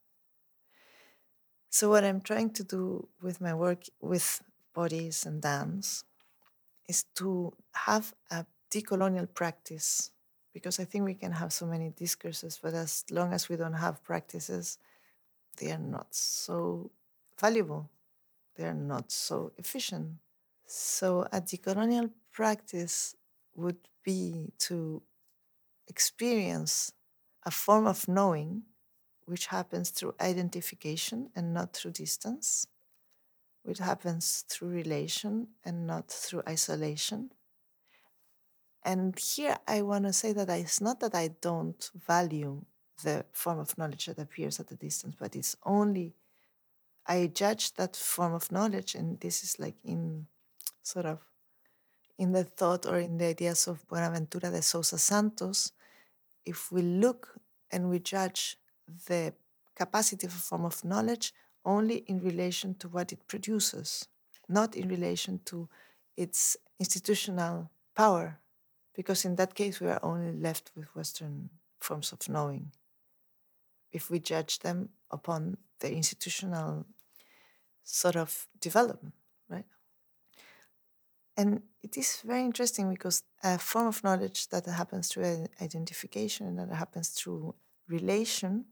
So, 1.71 1.91
what 1.91 2.05
I'm 2.05 2.21
trying 2.21 2.51
to 2.51 2.65
do 2.65 3.09
with 3.23 3.41
my 3.41 3.55
work 3.55 3.85
with 4.01 4.43
bodies 4.75 5.25
and 5.27 5.41
dance 5.41 6.05
is 6.89 7.05
to 7.17 7.53
have 7.73 8.15
a 8.31 8.45
decolonial 8.71 9.33
practice 9.33 10.11
because 10.55 10.81
I 10.81 10.85
think 10.85 11.05
we 11.05 11.15
can 11.15 11.33
have 11.33 11.53
so 11.53 11.67
many 11.67 11.91
discourses, 11.91 12.59
but 12.63 12.73
as 12.73 13.05
long 13.11 13.33
as 13.35 13.49
we 13.49 13.57
don't 13.57 13.75
have 13.75 14.03
practices, 14.05 14.79
they 15.59 15.73
are 15.73 15.79
not 15.79 16.15
so 16.15 16.91
valuable. 17.39 17.91
They 18.55 18.65
are 18.65 18.81
not 18.95 19.11
so 19.11 19.53
efficient. 19.59 20.13
So 20.67 21.27
a 21.33 21.41
decolonial 21.41 22.11
practice 22.33 23.17
would 23.57 23.77
be 24.05 24.53
to 24.61 25.03
experience 25.89 26.93
a 27.45 27.51
form 27.51 27.87
of 27.87 28.09
knowing 28.09 28.63
which 29.27 29.47
happens 29.47 29.91
through 29.91 30.15
identification 30.21 31.31
and 31.35 31.53
not 31.53 31.73
through 31.73 31.93
distance, 31.93 32.67
which 33.63 33.79
happens 33.79 34.45
through 34.49 34.69
relation 34.69 35.49
and 35.65 35.87
not 35.87 36.09
through 36.09 36.43
isolation. 36.49 37.31
And 38.85 39.19
here 39.19 39.57
I 39.67 39.83
want 39.83 40.05
to 40.05 40.13
say 40.13 40.33
that 40.33 40.51
it's 40.51 40.81
not 40.81 41.01
that 41.01 41.15
I 41.15 41.29
don't 41.41 41.91
value 42.07 42.63
the 43.03 43.25
form 43.33 43.59
of 43.59 43.77
knowledge 43.79 44.07
that 44.07 44.19
appears 44.19 44.61
at 44.61 44.71
a 44.71 44.77
distance, 44.77 45.15
but 45.19 45.35
it's 45.35 45.57
only 45.65 46.15
I 47.07 47.27
judge 47.27 47.75
that 47.75 47.97
form 47.97 48.33
of 48.33 48.51
knowledge, 48.51 48.95
and 48.95 49.21
this 49.21 49.45
is 49.45 49.59
like 49.59 49.77
in 49.85 50.27
sort 50.83 51.07
of 51.07 51.21
in 52.19 52.33
the 52.33 52.45
thought 52.45 52.87
or 52.87 52.99
in 52.99 53.19
the 53.19 53.27
ideas 53.27 53.67
of 53.67 53.87
Buenaventura 53.89 54.51
de 54.51 54.63
Sousa 54.63 54.99
Santos, 54.99 55.73
if 56.47 56.71
we 56.71 56.83
look 56.83 57.35
and 57.71 57.91
we 57.91 57.99
judge 57.99 58.57
the 59.07 59.35
capacity 59.75 60.27
of 60.27 60.33
a 60.33 60.39
form 60.39 60.65
of 60.65 60.85
knowledge 60.85 61.35
only 61.65 61.97
in 62.07 62.21
relation 62.21 62.75
to 62.77 62.89
what 62.89 63.13
it 63.13 63.27
produces, 63.27 64.09
not 64.49 64.77
in 64.77 64.89
relation 64.89 65.41
to 65.45 65.69
its 66.17 66.57
institutional 66.79 67.71
power, 67.95 68.39
because 68.95 69.25
in 69.25 69.37
that 69.37 69.55
case 69.55 69.81
we 69.81 69.89
are 69.89 70.01
only 70.03 70.33
left 70.33 70.71
with 70.77 70.95
Western 70.95 71.51
forms 71.81 72.13
of 72.13 72.29
knowing. 72.29 72.73
If 73.93 74.11
we 74.11 74.19
judge 74.19 74.61
them 74.61 74.91
upon 75.11 75.59
the 75.81 75.93
institutional 75.93 76.87
sort 77.85 78.17
of 78.17 78.49
development, 78.61 79.15
right? 79.49 79.67
And 81.37 81.63
it 81.83 81.97
is 81.97 82.21
very 82.25 82.45
interesting 82.45 82.91
because 82.91 83.23
a 83.43 83.59
form 83.59 83.89
of 83.89 84.03
knowledge 84.03 84.49
that 84.49 84.67
happens 84.67 85.09
through 85.09 85.47
identification 85.61 86.47
and 86.47 86.59
that 86.59 86.75
happens 86.75 87.09
through 87.09 87.55
relation, 87.89 88.67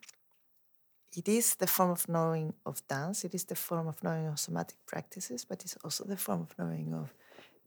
it 1.14 1.29
is 1.29 1.57
the 1.57 1.67
form 1.67 1.91
of 1.91 2.09
knowing 2.09 2.55
of 2.64 2.87
dance, 2.88 3.25
it 3.25 3.35
is 3.35 3.45
the 3.45 3.55
form 3.55 3.87
of 3.87 4.02
knowing 4.02 4.26
of 4.29 4.38
somatic 4.38 4.79
practices, 4.87 5.45
but 5.45 5.62
it's 5.62 5.76
also 5.85 6.05
the 6.05 6.17
form 6.17 6.41
of 6.41 6.55
knowing 6.59 6.95
of 6.95 7.12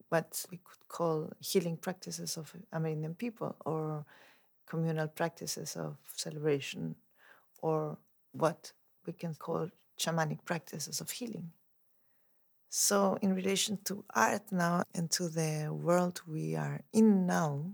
what 0.09 0.45
we 0.51 0.57
could 0.57 0.87
call 0.87 1.29
healing 1.39 1.77
practices 1.77 2.37
of 2.37 2.53
Amerindian 2.73 3.17
people 3.17 3.55
or 3.65 4.05
communal 4.67 5.07
practices 5.07 5.75
of 5.75 5.97
celebration 6.15 6.95
or 7.61 7.97
what 8.31 8.71
we 9.05 9.13
can 9.13 9.35
call 9.35 9.69
shamanic 9.99 10.43
practices 10.45 11.01
of 11.01 11.11
healing. 11.11 11.51
So, 12.69 13.17
in 13.21 13.33
relation 13.33 13.79
to 13.85 14.03
art 14.13 14.51
now 14.51 14.83
and 14.93 15.09
to 15.11 15.29
the 15.29 15.69
world 15.71 16.21
we 16.27 16.55
are 16.55 16.81
in 16.91 17.25
now, 17.25 17.71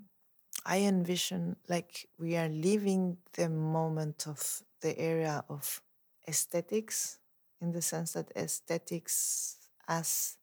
I 0.65 0.79
envision 0.79 1.55
like 1.67 2.07
we 2.19 2.37
are 2.37 2.49
living 2.49 3.17
the 3.33 3.49
moment 3.49 4.27
of 4.27 4.61
the 4.81 4.99
era 5.01 5.43
of 5.49 5.81
aesthetics, 6.27 7.17
in 7.61 7.71
the 7.71 7.81
sense 7.81 8.13
that 8.13 8.31
aesthetics 8.35 9.57
as 9.87 10.37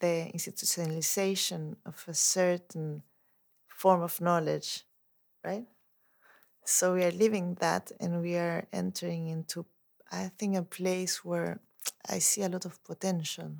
the 0.00 0.30
institutionalization 0.34 1.76
of 1.86 2.04
a 2.08 2.14
certain 2.14 3.02
form 3.68 4.02
of 4.02 4.20
knowledge, 4.20 4.84
right? 5.44 5.66
So 6.64 6.94
we 6.94 7.04
are 7.04 7.10
living 7.12 7.54
that 7.56 7.92
and 8.00 8.20
we 8.22 8.36
are 8.36 8.66
entering 8.72 9.28
into, 9.28 9.66
I 10.10 10.28
think, 10.38 10.56
a 10.56 10.62
place 10.62 11.24
where 11.24 11.60
I 12.08 12.18
see 12.20 12.42
a 12.42 12.48
lot 12.48 12.64
of 12.66 12.82
potential. 12.84 13.52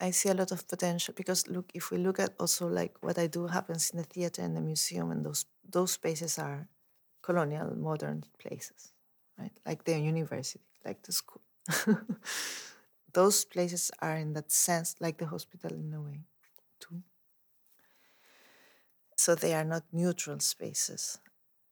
I 0.00 0.10
see 0.10 0.28
a 0.28 0.34
lot 0.34 0.52
of 0.52 0.66
potential 0.68 1.14
because 1.16 1.48
look, 1.48 1.70
if 1.74 1.90
we 1.90 1.98
look 1.98 2.18
at 2.18 2.34
also 2.38 2.68
like 2.68 3.02
what 3.02 3.18
I 3.18 3.26
do 3.26 3.46
happens 3.46 3.90
in 3.90 3.98
the 3.98 4.04
theater 4.04 4.42
and 4.42 4.56
the 4.56 4.60
museum, 4.60 5.10
and 5.10 5.24
those 5.24 5.46
those 5.68 5.92
spaces 5.92 6.38
are 6.38 6.68
colonial 7.22 7.74
modern 7.76 8.24
places, 8.38 8.92
right? 9.38 9.52
Like 9.64 9.84
the 9.84 9.98
university, 9.98 10.64
like 10.84 11.02
the 11.02 11.12
school. 11.12 11.42
those 13.14 13.44
places 13.44 13.90
are 14.00 14.16
in 14.16 14.34
that 14.34 14.50
sense 14.52 14.96
like 15.00 15.18
the 15.18 15.26
hospital 15.26 15.72
in 15.72 15.94
a 15.94 16.02
way, 16.02 16.20
too. 16.80 17.02
So 19.16 19.34
they 19.34 19.54
are 19.54 19.64
not 19.64 19.84
neutral 19.92 20.40
spaces. 20.40 21.18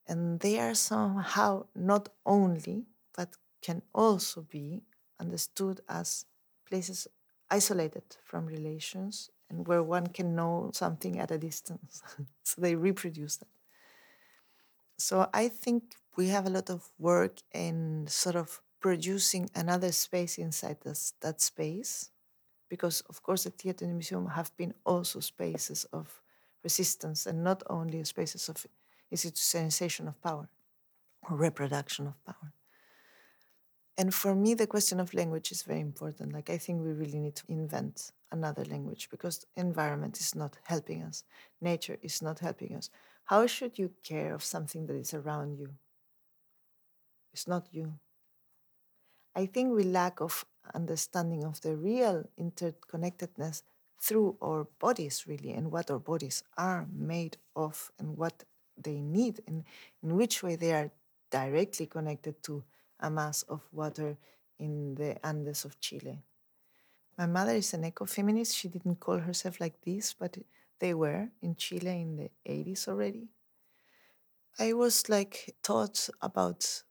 And 0.08 0.40
they 0.40 0.58
are 0.60 0.74
somehow 0.74 1.66
not 1.74 2.10
only, 2.26 2.86
but 3.16 3.36
can 3.62 3.82
also 3.94 4.42
be 4.42 4.82
understood 5.20 5.80
as 5.88 6.26
places 6.66 7.08
isolated 7.50 8.04
from 8.24 8.46
relations 8.46 9.30
and 9.50 9.66
where 9.68 9.82
one 9.82 10.08
can 10.08 10.34
know 10.34 10.70
something 10.74 11.18
at 11.18 11.30
a 11.30 11.38
distance. 11.38 12.02
so 12.44 12.60
they 12.60 12.74
reproduce 12.74 13.36
that. 13.38 13.48
So 14.98 15.28
I 15.34 15.48
think 15.48 15.96
we 16.16 16.28
have 16.28 16.46
a 16.46 16.50
lot 16.50 16.70
of 16.70 16.90
work 16.98 17.40
in 17.52 18.06
sort 18.08 18.36
of 18.36 18.62
producing 18.82 19.48
another 19.54 19.92
space 19.92 20.36
inside 20.36 20.78
this, 20.82 21.14
that 21.20 21.40
space. 21.40 22.10
Because, 22.68 23.02
of 23.08 23.22
course, 23.22 23.44
the 23.44 23.50
theater 23.50 23.84
and 23.84 23.92
the 23.92 23.96
museum 23.96 24.26
have 24.28 24.54
been 24.56 24.74
also 24.84 25.20
spaces 25.20 25.84
of 25.92 26.20
resistance 26.64 27.26
and 27.26 27.44
not 27.44 27.62
only 27.68 28.02
spaces 28.04 28.48
of 28.48 28.66
institutionalization 29.14 30.08
of 30.08 30.20
power 30.22 30.48
or 31.28 31.36
reproduction 31.36 32.06
of 32.06 32.24
power. 32.24 32.52
And 33.98 34.14
for 34.14 34.34
me, 34.34 34.54
the 34.54 34.66
question 34.66 35.00
of 35.00 35.12
language 35.12 35.52
is 35.52 35.62
very 35.62 35.80
important. 35.80 36.32
Like, 36.32 36.48
I 36.48 36.56
think 36.56 36.82
we 36.82 36.92
really 36.92 37.20
need 37.20 37.36
to 37.36 37.44
invent 37.48 38.12
another 38.30 38.64
language 38.64 39.10
because 39.10 39.46
environment 39.54 40.18
is 40.18 40.34
not 40.34 40.56
helping 40.64 41.02
us, 41.02 41.24
nature 41.60 41.98
is 42.00 42.22
not 42.22 42.38
helping 42.38 42.74
us. 42.74 42.88
How 43.24 43.46
should 43.46 43.78
you 43.78 43.90
care 44.02 44.34
of 44.34 44.42
something 44.42 44.86
that 44.86 44.96
is 44.96 45.12
around 45.12 45.58
you? 45.58 45.68
It's 47.34 47.46
not 47.46 47.68
you. 47.70 47.98
I 49.34 49.46
think 49.46 49.72
we 49.72 49.84
lack 49.84 50.20
of 50.20 50.44
understanding 50.74 51.44
of 51.44 51.60
the 51.60 51.76
real 51.76 52.24
interconnectedness 52.38 53.62
through 54.00 54.36
our 54.42 54.64
bodies, 54.78 55.24
really, 55.26 55.52
and 55.52 55.70
what 55.70 55.90
our 55.90 55.98
bodies 55.98 56.42
are 56.58 56.86
made 56.92 57.36
of 57.54 57.90
and 57.98 58.16
what 58.16 58.44
they 58.76 59.00
need 59.00 59.40
and 59.46 59.64
in 60.02 60.16
which 60.16 60.42
way 60.42 60.56
they 60.56 60.72
are 60.72 60.90
directly 61.30 61.86
connected 61.86 62.42
to 62.42 62.62
a 63.00 63.10
mass 63.10 63.42
of 63.42 63.60
water 63.72 64.16
in 64.58 64.94
the 64.94 65.24
Andes 65.24 65.64
of 65.64 65.80
Chile. 65.80 66.18
My 67.16 67.26
mother 67.26 67.52
is 67.52 67.74
an 67.74 67.82
ecofeminist. 67.90 68.56
She 68.56 68.68
didn't 68.68 69.00
call 69.00 69.18
herself 69.18 69.60
like 69.60 69.80
this, 69.82 70.14
but 70.14 70.38
they 70.78 70.94
were 70.94 71.28
in 71.40 71.56
Chile 71.56 72.00
in 72.00 72.16
the 72.16 72.30
80s 72.46 72.88
already. 72.88 73.28
I 74.58 74.72
was 74.72 75.08
like 75.08 75.54
taught 75.62 76.08
about 76.20 76.82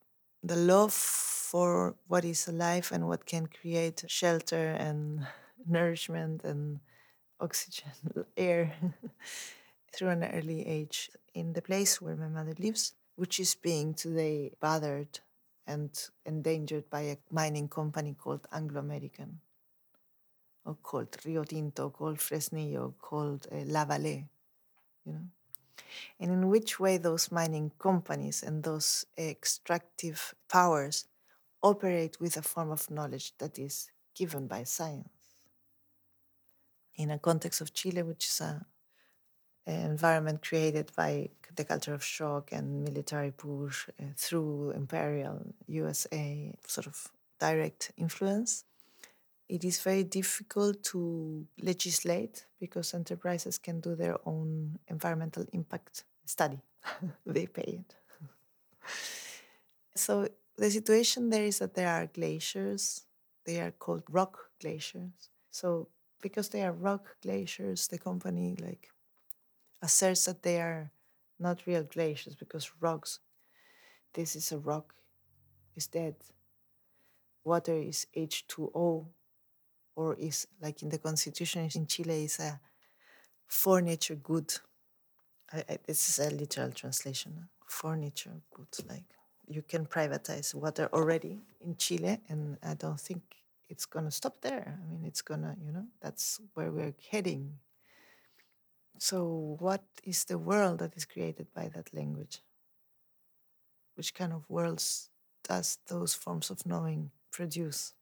the 0.44 0.56
love 0.56 0.94
for 0.94 1.96
what 2.08 2.26
is 2.26 2.48
alive 2.48 2.90
and 2.92 3.08
what 3.08 3.26
can 3.26 3.48
create 3.48 4.04
shelter 4.08 4.72
and 4.72 5.28
nourishment 5.68 6.44
and 6.44 6.80
oxygen, 7.40 7.92
air 8.38 8.74
through 9.94 10.10
an 10.10 10.24
early 10.24 10.66
age 10.66 11.12
in 11.34 11.54
the 11.54 11.62
place 11.62 12.02
where 12.02 12.16
my 12.16 12.28
mother 12.28 12.56
lives, 12.58 12.94
which 13.16 13.40
is 13.40 13.56
being 13.56 13.94
today 13.94 14.52
bothered 14.60 15.20
and 15.68 16.10
endangered 16.26 16.90
by 16.90 17.02
a 17.02 17.18
mining 17.30 17.68
company 17.68 18.16
called 18.18 18.48
Anglo 18.52 18.80
American, 18.80 19.40
or 20.66 20.76
called 20.76 21.16
Rio 21.26 21.44
Tinto, 21.44 21.90
called 21.90 22.18
Fresnillo, 22.18 22.94
called 23.00 23.48
uh, 23.52 23.86
Vale, 23.86 24.24
you 25.06 25.14
know. 25.14 25.26
And 26.20 26.32
in 26.32 26.50
which 26.50 26.80
way 26.80 26.98
those 26.98 27.32
mining 27.32 27.72
companies 27.80 28.44
and 28.44 28.64
those 28.64 29.06
extractive 29.18 30.34
powers 30.50 31.06
operate 31.62 32.20
with 32.20 32.38
a 32.38 32.42
form 32.42 32.72
of 32.72 32.90
knowledge 32.90 33.34
that 33.38 33.60
is 33.60 33.92
given 34.16 34.48
by 34.48 34.64
science. 34.64 35.10
In 36.96 37.12
a 37.12 37.20
context 37.20 37.62
of 37.62 37.74
Chile, 37.74 38.04
which 38.04 38.26
is 38.26 38.42
a 38.42 38.66
environment 39.68 40.42
created 40.42 40.92
by 40.96 41.30
the 41.56 41.64
culture 41.64 41.94
of 41.94 42.04
shock 42.04 42.52
and 42.52 42.84
military 42.84 43.32
push 43.32 43.88
uh, 43.90 44.06
through 44.16 44.72
imperial 44.72 45.54
USA 45.68 46.54
sort 46.66 46.88
of 46.88 47.12
direct 47.40 47.92
influence. 47.98 48.66
It 49.52 49.66
is 49.66 49.82
very 49.82 50.06
difficult 50.06 50.82
to 50.92 51.46
legislate 51.62 52.46
because 52.58 52.94
enterprises 52.94 53.58
can 53.58 53.82
do 53.82 53.96
their 53.96 54.18
own 54.26 54.80
environmental 54.88 55.46
impact 55.52 56.06
study. 56.26 56.62
they 57.26 57.48
pay 57.48 57.84
it. 57.84 57.96
so 59.96 60.30
the 60.56 60.72
situation 60.72 61.30
there 61.30 61.44
is 61.44 61.60
that 61.60 61.74
there 61.74 61.90
are 61.90 62.08
glaciers. 62.08 63.04
They 63.46 63.60
are 63.60 63.72
called 63.72 64.04
rock 64.10 64.40
glaciers. 64.62 65.30
So 65.50 65.90
because 66.22 66.48
they 66.48 66.64
are 66.64 66.72
rock 66.72 67.18
glaciers, 67.22 67.90
the 67.90 67.98
company 67.98 68.56
like 68.58 68.90
asserts 69.82 70.24
that 70.26 70.44
they 70.44 70.62
are 70.62 70.92
not 71.40 71.68
real 71.68 71.84
glaciers 71.84 72.36
because 72.36 72.72
rocks, 72.80 73.20
this 74.14 74.38
is 74.38 74.54
a 74.54 74.60
rock, 74.60 74.94
is 75.76 75.88
dead. 75.88 76.16
Water 77.44 77.76
is 77.76 78.08
H2O, 78.16 79.08
or 79.96 80.16
is 80.16 80.48
like 80.62 80.82
in 80.84 80.90
the 80.90 80.98
constitution 80.98 81.70
in 81.76 81.86
Chile, 81.86 82.26
is 82.26 82.40
a 82.40 82.60
for 83.48 83.82
nature 83.82 84.16
good. 84.16 84.54
I, 85.52 85.64
I, 85.70 85.78
this 85.86 86.10
is 86.10 86.20
a 86.26 86.34
literal 86.34 86.72
translation. 86.72 87.50
For 87.68 87.96
nature 87.96 88.42
good, 88.54 88.90
like 88.90 89.06
you 89.48 89.62
can 89.62 89.86
privatize 89.86 90.54
water 90.54 90.90
already 90.94 91.40
in 91.62 91.76
Chile, 91.76 92.20
and 92.30 92.58
I 92.64 92.74
don't 92.74 93.00
think 93.00 93.22
it's 93.70 93.86
gonna 93.86 94.12
stop 94.12 94.42
there. 94.42 94.78
I 94.82 94.92
mean, 94.92 95.06
it's 95.06 95.22
gonna, 95.22 95.56
you 95.64 95.72
know, 95.72 95.86
that's 96.02 96.42
where 96.54 96.72
we're 96.72 96.94
heading. 97.10 97.60
So, 98.98 99.58
what 99.60 99.84
is 100.04 100.26
the 100.26 100.38
world 100.38 100.80
that 100.80 100.96
is 100.96 101.06
created 101.06 101.48
by 101.54 101.70
that 101.70 101.94
language? 101.94 102.42
Which 103.96 104.14
kind 104.14 104.34
of 104.34 104.50
worlds 104.50 105.10
does 105.44 105.80
those 105.88 106.14
forms 106.14 106.50
of 106.50 106.66
knowing 106.66 107.12
produce? 107.32 107.94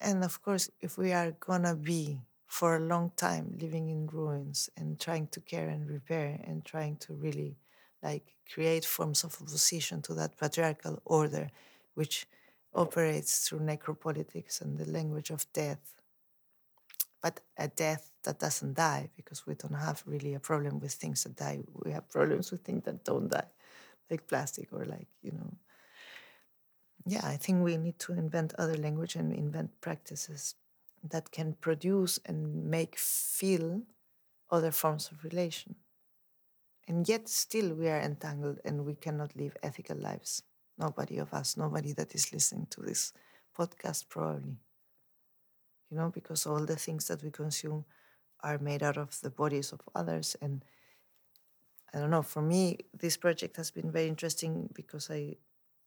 And 0.00 0.24
of 0.24 0.42
course, 0.42 0.70
if 0.80 0.98
we 0.98 1.12
are 1.12 1.32
gonna 1.32 1.74
be 1.74 2.20
for 2.46 2.76
a 2.76 2.80
long 2.80 3.10
time 3.16 3.56
living 3.60 3.88
in 3.88 4.06
ruins 4.06 4.70
and 4.76 5.00
trying 5.00 5.26
to 5.28 5.40
care 5.40 5.68
and 5.68 5.88
repair 5.90 6.40
and 6.44 6.64
trying 6.64 6.96
to 6.98 7.14
really 7.14 7.56
like 8.02 8.34
create 8.52 8.84
forms 8.84 9.24
of 9.24 9.36
opposition 9.40 10.02
to 10.02 10.14
that 10.14 10.36
patriarchal 10.38 11.00
order 11.04 11.50
which 11.94 12.26
operates 12.74 13.48
through 13.48 13.60
necropolitics 13.60 14.60
and 14.60 14.78
the 14.78 14.84
language 14.84 15.30
of 15.30 15.50
death 15.52 15.94
but 17.22 17.40
a 17.56 17.68
death 17.68 18.10
that 18.24 18.38
doesn't 18.38 18.74
die 18.74 19.08
because 19.16 19.46
we 19.46 19.54
don't 19.54 19.74
have 19.74 20.02
really 20.06 20.34
a 20.34 20.40
problem 20.40 20.78
with 20.78 20.92
things 20.92 21.24
that 21.24 21.36
die. 21.36 21.60
We 21.84 21.92
have 21.92 22.08
problems 22.10 22.50
with 22.50 22.62
things 22.62 22.84
that 22.84 23.04
don't 23.04 23.28
die 23.28 23.48
like 24.10 24.26
plastic 24.26 24.72
or 24.72 24.84
like 24.84 25.08
you 25.22 25.32
know 25.32 25.50
yeah 27.06 27.20
i 27.24 27.36
think 27.36 27.62
we 27.62 27.76
need 27.76 27.98
to 27.98 28.12
invent 28.12 28.54
other 28.58 28.76
language 28.76 29.16
and 29.16 29.32
invent 29.32 29.80
practices 29.80 30.54
that 31.10 31.30
can 31.30 31.54
produce 31.60 32.18
and 32.24 32.64
make 32.64 32.96
feel 32.98 33.82
other 34.50 34.70
forms 34.70 35.10
of 35.10 35.24
relation. 35.24 35.74
And 36.86 37.08
yet 37.08 37.28
still 37.28 37.74
we 37.74 37.88
are 37.88 38.00
entangled 38.00 38.58
and 38.64 38.84
we 38.84 38.94
cannot 38.94 39.36
live 39.36 39.56
ethical 39.62 39.96
lives. 39.96 40.42
Nobody 40.78 41.18
of 41.18 41.32
us 41.32 41.56
nobody 41.56 41.92
that 41.92 42.14
is 42.14 42.32
listening 42.32 42.66
to 42.70 42.80
this 42.80 43.12
podcast 43.56 44.08
probably. 44.08 44.56
You 45.90 45.96
know 45.98 46.10
because 46.10 46.46
all 46.46 46.64
the 46.64 46.76
things 46.76 47.06
that 47.08 47.22
we 47.22 47.30
consume 47.30 47.84
are 48.40 48.58
made 48.58 48.82
out 48.82 48.98
of 48.98 49.18
the 49.20 49.30
bodies 49.30 49.72
of 49.72 49.80
others. 49.94 50.36
And 50.40 50.64
i 51.94 51.98
don't 51.98 52.10
know 52.10 52.22
for 52.22 52.42
me 52.42 52.78
this 52.92 53.16
project 53.16 53.56
has 53.56 53.70
been 53.70 53.90
very 53.90 54.08
interesting 54.08 54.68
because 54.74 55.10
i 55.10 55.36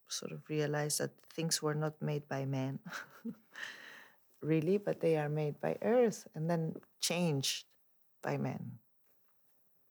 sort 0.08 0.32
of 0.32 0.42
realized 0.50 1.00
that 1.00 1.12
things 1.34 1.62
were 1.62 1.76
not 1.76 2.02
made 2.02 2.28
by 2.28 2.46
man 2.46 2.80
really 4.42 4.78
but 4.78 5.00
they 5.00 5.18
are 5.18 5.30
made 5.30 5.60
by 5.60 5.78
earth 5.82 6.28
and 6.36 6.50
then 6.50 6.74
changed 7.00 7.66
by 8.22 8.38
man 8.38 8.80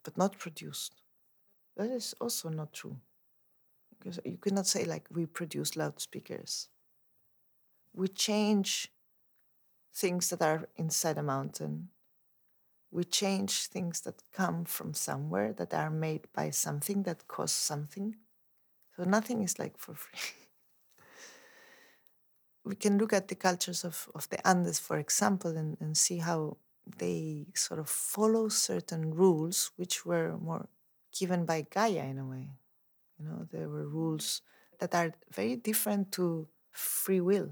but 0.07 0.16
not 0.16 0.38
produced. 0.38 1.02
That 1.76 1.90
is 1.90 2.14
also 2.20 2.48
not 2.48 2.72
true. 2.72 2.96
Because 3.98 4.20
you 4.24 4.38
cannot 4.38 4.68
say 4.68 4.85
like 4.85 5.09
we 5.12 5.26
produce 5.26 5.76
loudspeakers. 5.76 6.68
We 7.92 8.07
change 8.09 8.92
things 9.92 10.31
that 10.31 10.42
are 10.42 10.68
inside 10.76 11.18
a 11.18 11.24
mountain. 11.24 11.88
We 12.92 13.02
change 13.02 13.66
things 13.66 14.00
that 14.02 14.22
come 14.33 14.64
from 14.64 14.94
somewhere 14.94 15.52
that 15.55 15.74
are 15.74 15.90
made 15.90 16.29
by 16.33 16.50
something 16.50 17.02
that 17.02 17.26
costs 17.26 17.59
something 17.59 18.14
so 18.97 19.05
nothing 19.05 19.43
is 19.43 19.59
like 19.59 19.79
for 19.79 19.95
free. 19.95 20.19
We 22.65 22.75
can 22.75 22.99
look 22.99 23.13
at 23.13 23.29
the 23.29 23.37
cultures 23.37 23.85
of, 23.85 24.09
of 24.13 24.29
the 24.29 24.45
andes 24.47 24.81
for 24.81 24.99
example 24.99 25.57
and, 25.57 25.77
and 25.81 25.97
see 25.97 26.19
how 26.19 26.57
they 26.99 27.47
sort 27.55 27.79
of 27.79 27.89
follow 27.89 28.49
certain 28.49 29.15
rules 29.15 29.71
which 29.77 30.05
were 30.05 30.37
more 30.37 30.69
given 31.17 31.45
by 31.45 31.67
gaia 31.71 32.05
in 32.05 32.19
a 32.19 32.27
way. 32.27 32.51
You 33.19 33.27
know 33.27 33.47
there 33.53 33.69
were 33.69 33.87
rules 33.87 34.43
that 34.81 34.95
are 34.95 35.13
very 35.33 35.57
different 35.57 36.11
to 36.13 36.49
free 36.73 37.21
will 37.21 37.51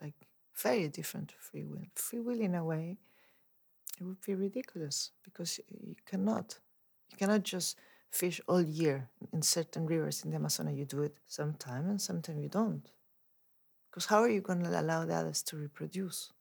like 0.00 0.14
very 0.56 0.88
different 0.88 1.28
to 1.28 1.34
free 1.38 1.64
will. 1.64 1.86
Free 1.94 2.20
will 2.20 2.40
in 2.40 2.54
a 2.54 2.64
way 2.64 2.96
it 4.00 4.04
would 4.04 4.20
be 4.22 4.34
ridiculous 4.34 5.10
because 5.22 5.60
you 5.68 5.94
cannot 6.06 6.58
you 7.10 7.16
cannot 7.18 7.42
just 7.42 7.78
fish 8.14 8.40
all 8.46 8.62
year 8.62 9.08
in 9.32 9.42
certain 9.42 9.86
rivers 9.86 10.24
in 10.24 10.30
the 10.30 10.36
Amazonas. 10.36 10.76
You 10.76 10.84
do 10.84 11.02
it 11.02 11.16
sometime 11.26 11.88
and 11.90 12.00
sometimes 12.00 12.40
you 12.40 12.48
don't. 12.48 12.88
Because 13.90 14.06
how 14.06 14.20
are 14.20 14.28
you 14.28 14.40
going 14.40 14.62
to 14.62 14.80
allow 14.80 15.04
the 15.04 15.14
others 15.14 15.42
to 15.44 15.56
reproduce? 15.56 16.32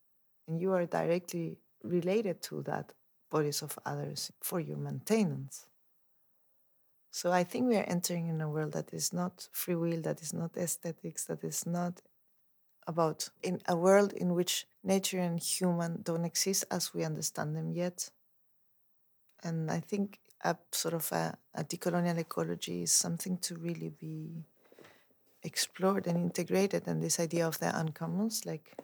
And 0.48 0.60
you 0.60 0.72
are 0.74 0.86
directly 0.86 1.58
related 1.84 2.42
to 2.44 2.62
that 2.64 2.94
bodies 3.30 3.62
of 3.62 3.78
others 3.86 4.32
for 4.42 4.60
your 4.60 4.78
maintenance. 4.78 5.66
So 7.12 7.32
I 7.32 7.44
think 7.44 7.68
we 7.68 7.78
are 7.78 7.86
entering 7.88 8.28
in 8.28 8.42
a 8.42 8.50
world 8.50 8.74
that 8.74 8.94
is 8.94 9.14
not 9.14 9.48
free 9.52 9.76
will, 9.76 10.02
that 10.02 10.22
is 10.22 10.34
not 10.34 10.58
aesthetics, 10.58 11.26
that 11.26 11.44
is 11.44 11.66
not 11.66 12.02
about 12.88 13.30
in 13.42 13.62
a 13.68 13.76
world 13.76 14.14
in 14.14 14.34
which 14.34 14.66
nature 14.84 15.20
and 15.20 15.40
human 15.40 16.02
don't 16.04 16.26
exist 16.26 16.66
as 16.70 16.94
we 16.94 17.04
understand 17.04 17.56
them 17.56 17.72
yet. 17.72 18.10
And 19.44 19.70
I 19.70 19.80
think 19.80 20.20
a 20.44 20.58
sort 20.72 20.94
of 20.94 21.12
a, 21.12 21.38
a 21.56 21.64
decolonial 21.64 22.18
ecology 22.20 22.84
is 22.84 22.92
something 22.92 23.38
to 23.38 23.56
really 23.56 23.90
be 23.90 24.44
explored 25.42 26.06
and 26.08 26.18
integrated. 26.18 26.88
And 26.88 27.02
this 27.02 27.20
idea 27.20 27.48
of 27.48 27.60
the 27.60 27.68
uncommons, 27.68 28.46
like 28.46 28.78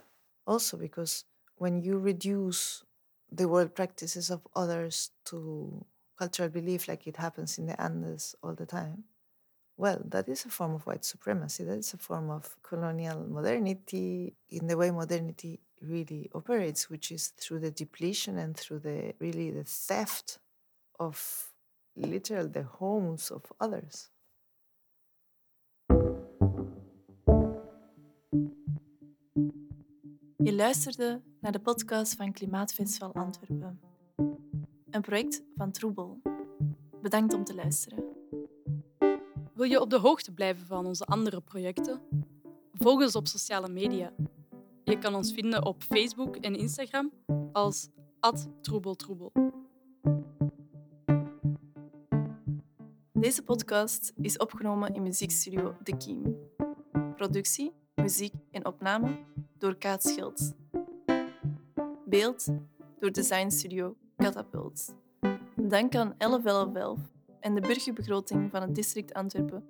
also 0.48 0.78
because 0.78 1.26
when 1.58 1.82
you 1.82 2.00
reduce 2.00 2.84
the 3.32 3.48
world 3.48 3.76
practices 3.76 4.30
of 4.30 4.42
others 4.56 5.12
to 5.26 5.86
cultural 6.18 6.50
belief, 6.50 6.88
like 6.88 7.06
it 7.06 7.18
happens 7.18 7.58
in 7.58 7.68
the 7.68 7.80
Andes 7.80 8.36
all 8.42 8.54
the 8.54 8.66
time, 8.66 9.04
well, 9.78 10.02
that 10.06 10.28
is 10.28 10.46
a 10.46 10.50
form 10.50 10.76
of 10.76 10.86
white 10.86 11.06
supremacy. 11.06 11.64
That 11.64 11.78
is 11.78 11.94
a 11.94 11.98
form 11.98 12.30
of 12.30 12.58
colonial 12.64 13.26
modernity 13.30 14.34
in 14.50 14.68
the 14.68 14.76
way 14.76 14.92
modernity 14.92 15.60
really 15.82 16.30
operates, 16.36 16.90
which 16.90 17.12
is 17.12 17.28
through 17.28 17.60
the 17.60 17.72
depletion 17.72 18.38
and 18.38 18.58
through 18.58 18.80
the 18.80 19.14
really 19.20 19.52
the 19.52 19.64
theft 19.64 20.40
of 21.00 21.50
literal 21.94 22.50
the 22.50 22.64
homes 22.64 23.32
of 23.32 23.52
others. 23.58 24.12
Je 30.38 30.54
luisterde 30.54 31.22
naar 31.40 31.52
de 31.52 31.60
podcast 31.60 32.16
van 32.16 32.32
Klimaatfestival 32.32 33.14
Antwerpen. 33.14 33.80
Een 34.90 35.02
project 35.02 35.44
van 35.56 35.72
Troebel. 35.72 36.22
Bedankt 37.02 37.34
om 37.34 37.44
te 37.44 37.56
luisteren. 37.56 38.04
Wil 39.54 39.66
je 39.70 39.82
op 39.82 39.90
de 39.90 40.00
hoogte 40.00 40.34
blijven 40.34 40.66
van 40.66 40.86
onze 40.86 41.06
andere 41.06 41.42
projecten? 41.42 42.02
Volg 42.74 43.02
ons 43.02 43.16
op 43.16 43.28
sociale 43.28 43.70
media. 43.70 44.14
Je 44.84 44.98
kan 44.98 45.16
ons 45.16 45.34
vinden 45.34 45.66
op 45.66 45.84
Facebook 45.84 46.36
en 46.36 46.56
Instagram 46.56 47.12
als 47.52 47.90
@troebeltroebel. 48.62 49.32
Deze 53.20 53.44
podcast 53.44 54.14
is 54.22 54.38
opgenomen 54.38 54.94
in 54.94 55.02
muziekstudio 55.02 55.76
De 55.84 55.98
Kiem. 55.98 56.38
Productie, 57.16 57.74
muziek 57.96 58.34
en 58.52 58.66
opname 58.66 59.18
door 59.58 59.76
Kaat 59.76 60.04
Schilds. 60.04 60.52
Beeld 62.06 62.48
door 63.00 63.12
designstudio 63.12 63.96
Catapult. 64.18 64.96
Dank 65.56 65.96
aan 65.96 66.14
1111 66.18 67.00
en 67.40 67.56
de 67.56 67.62
burgerbegroting 67.62 68.52
van 68.52 68.62
het 68.62 68.76
district 68.76 69.14
Antwerpen 69.14 69.66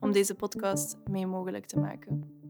om 0.00 0.12
deze 0.12 0.34
podcast 0.34 0.96
mee 1.10 1.26
mogelijk 1.26 1.66
te 1.66 1.78
maken. 1.78 2.41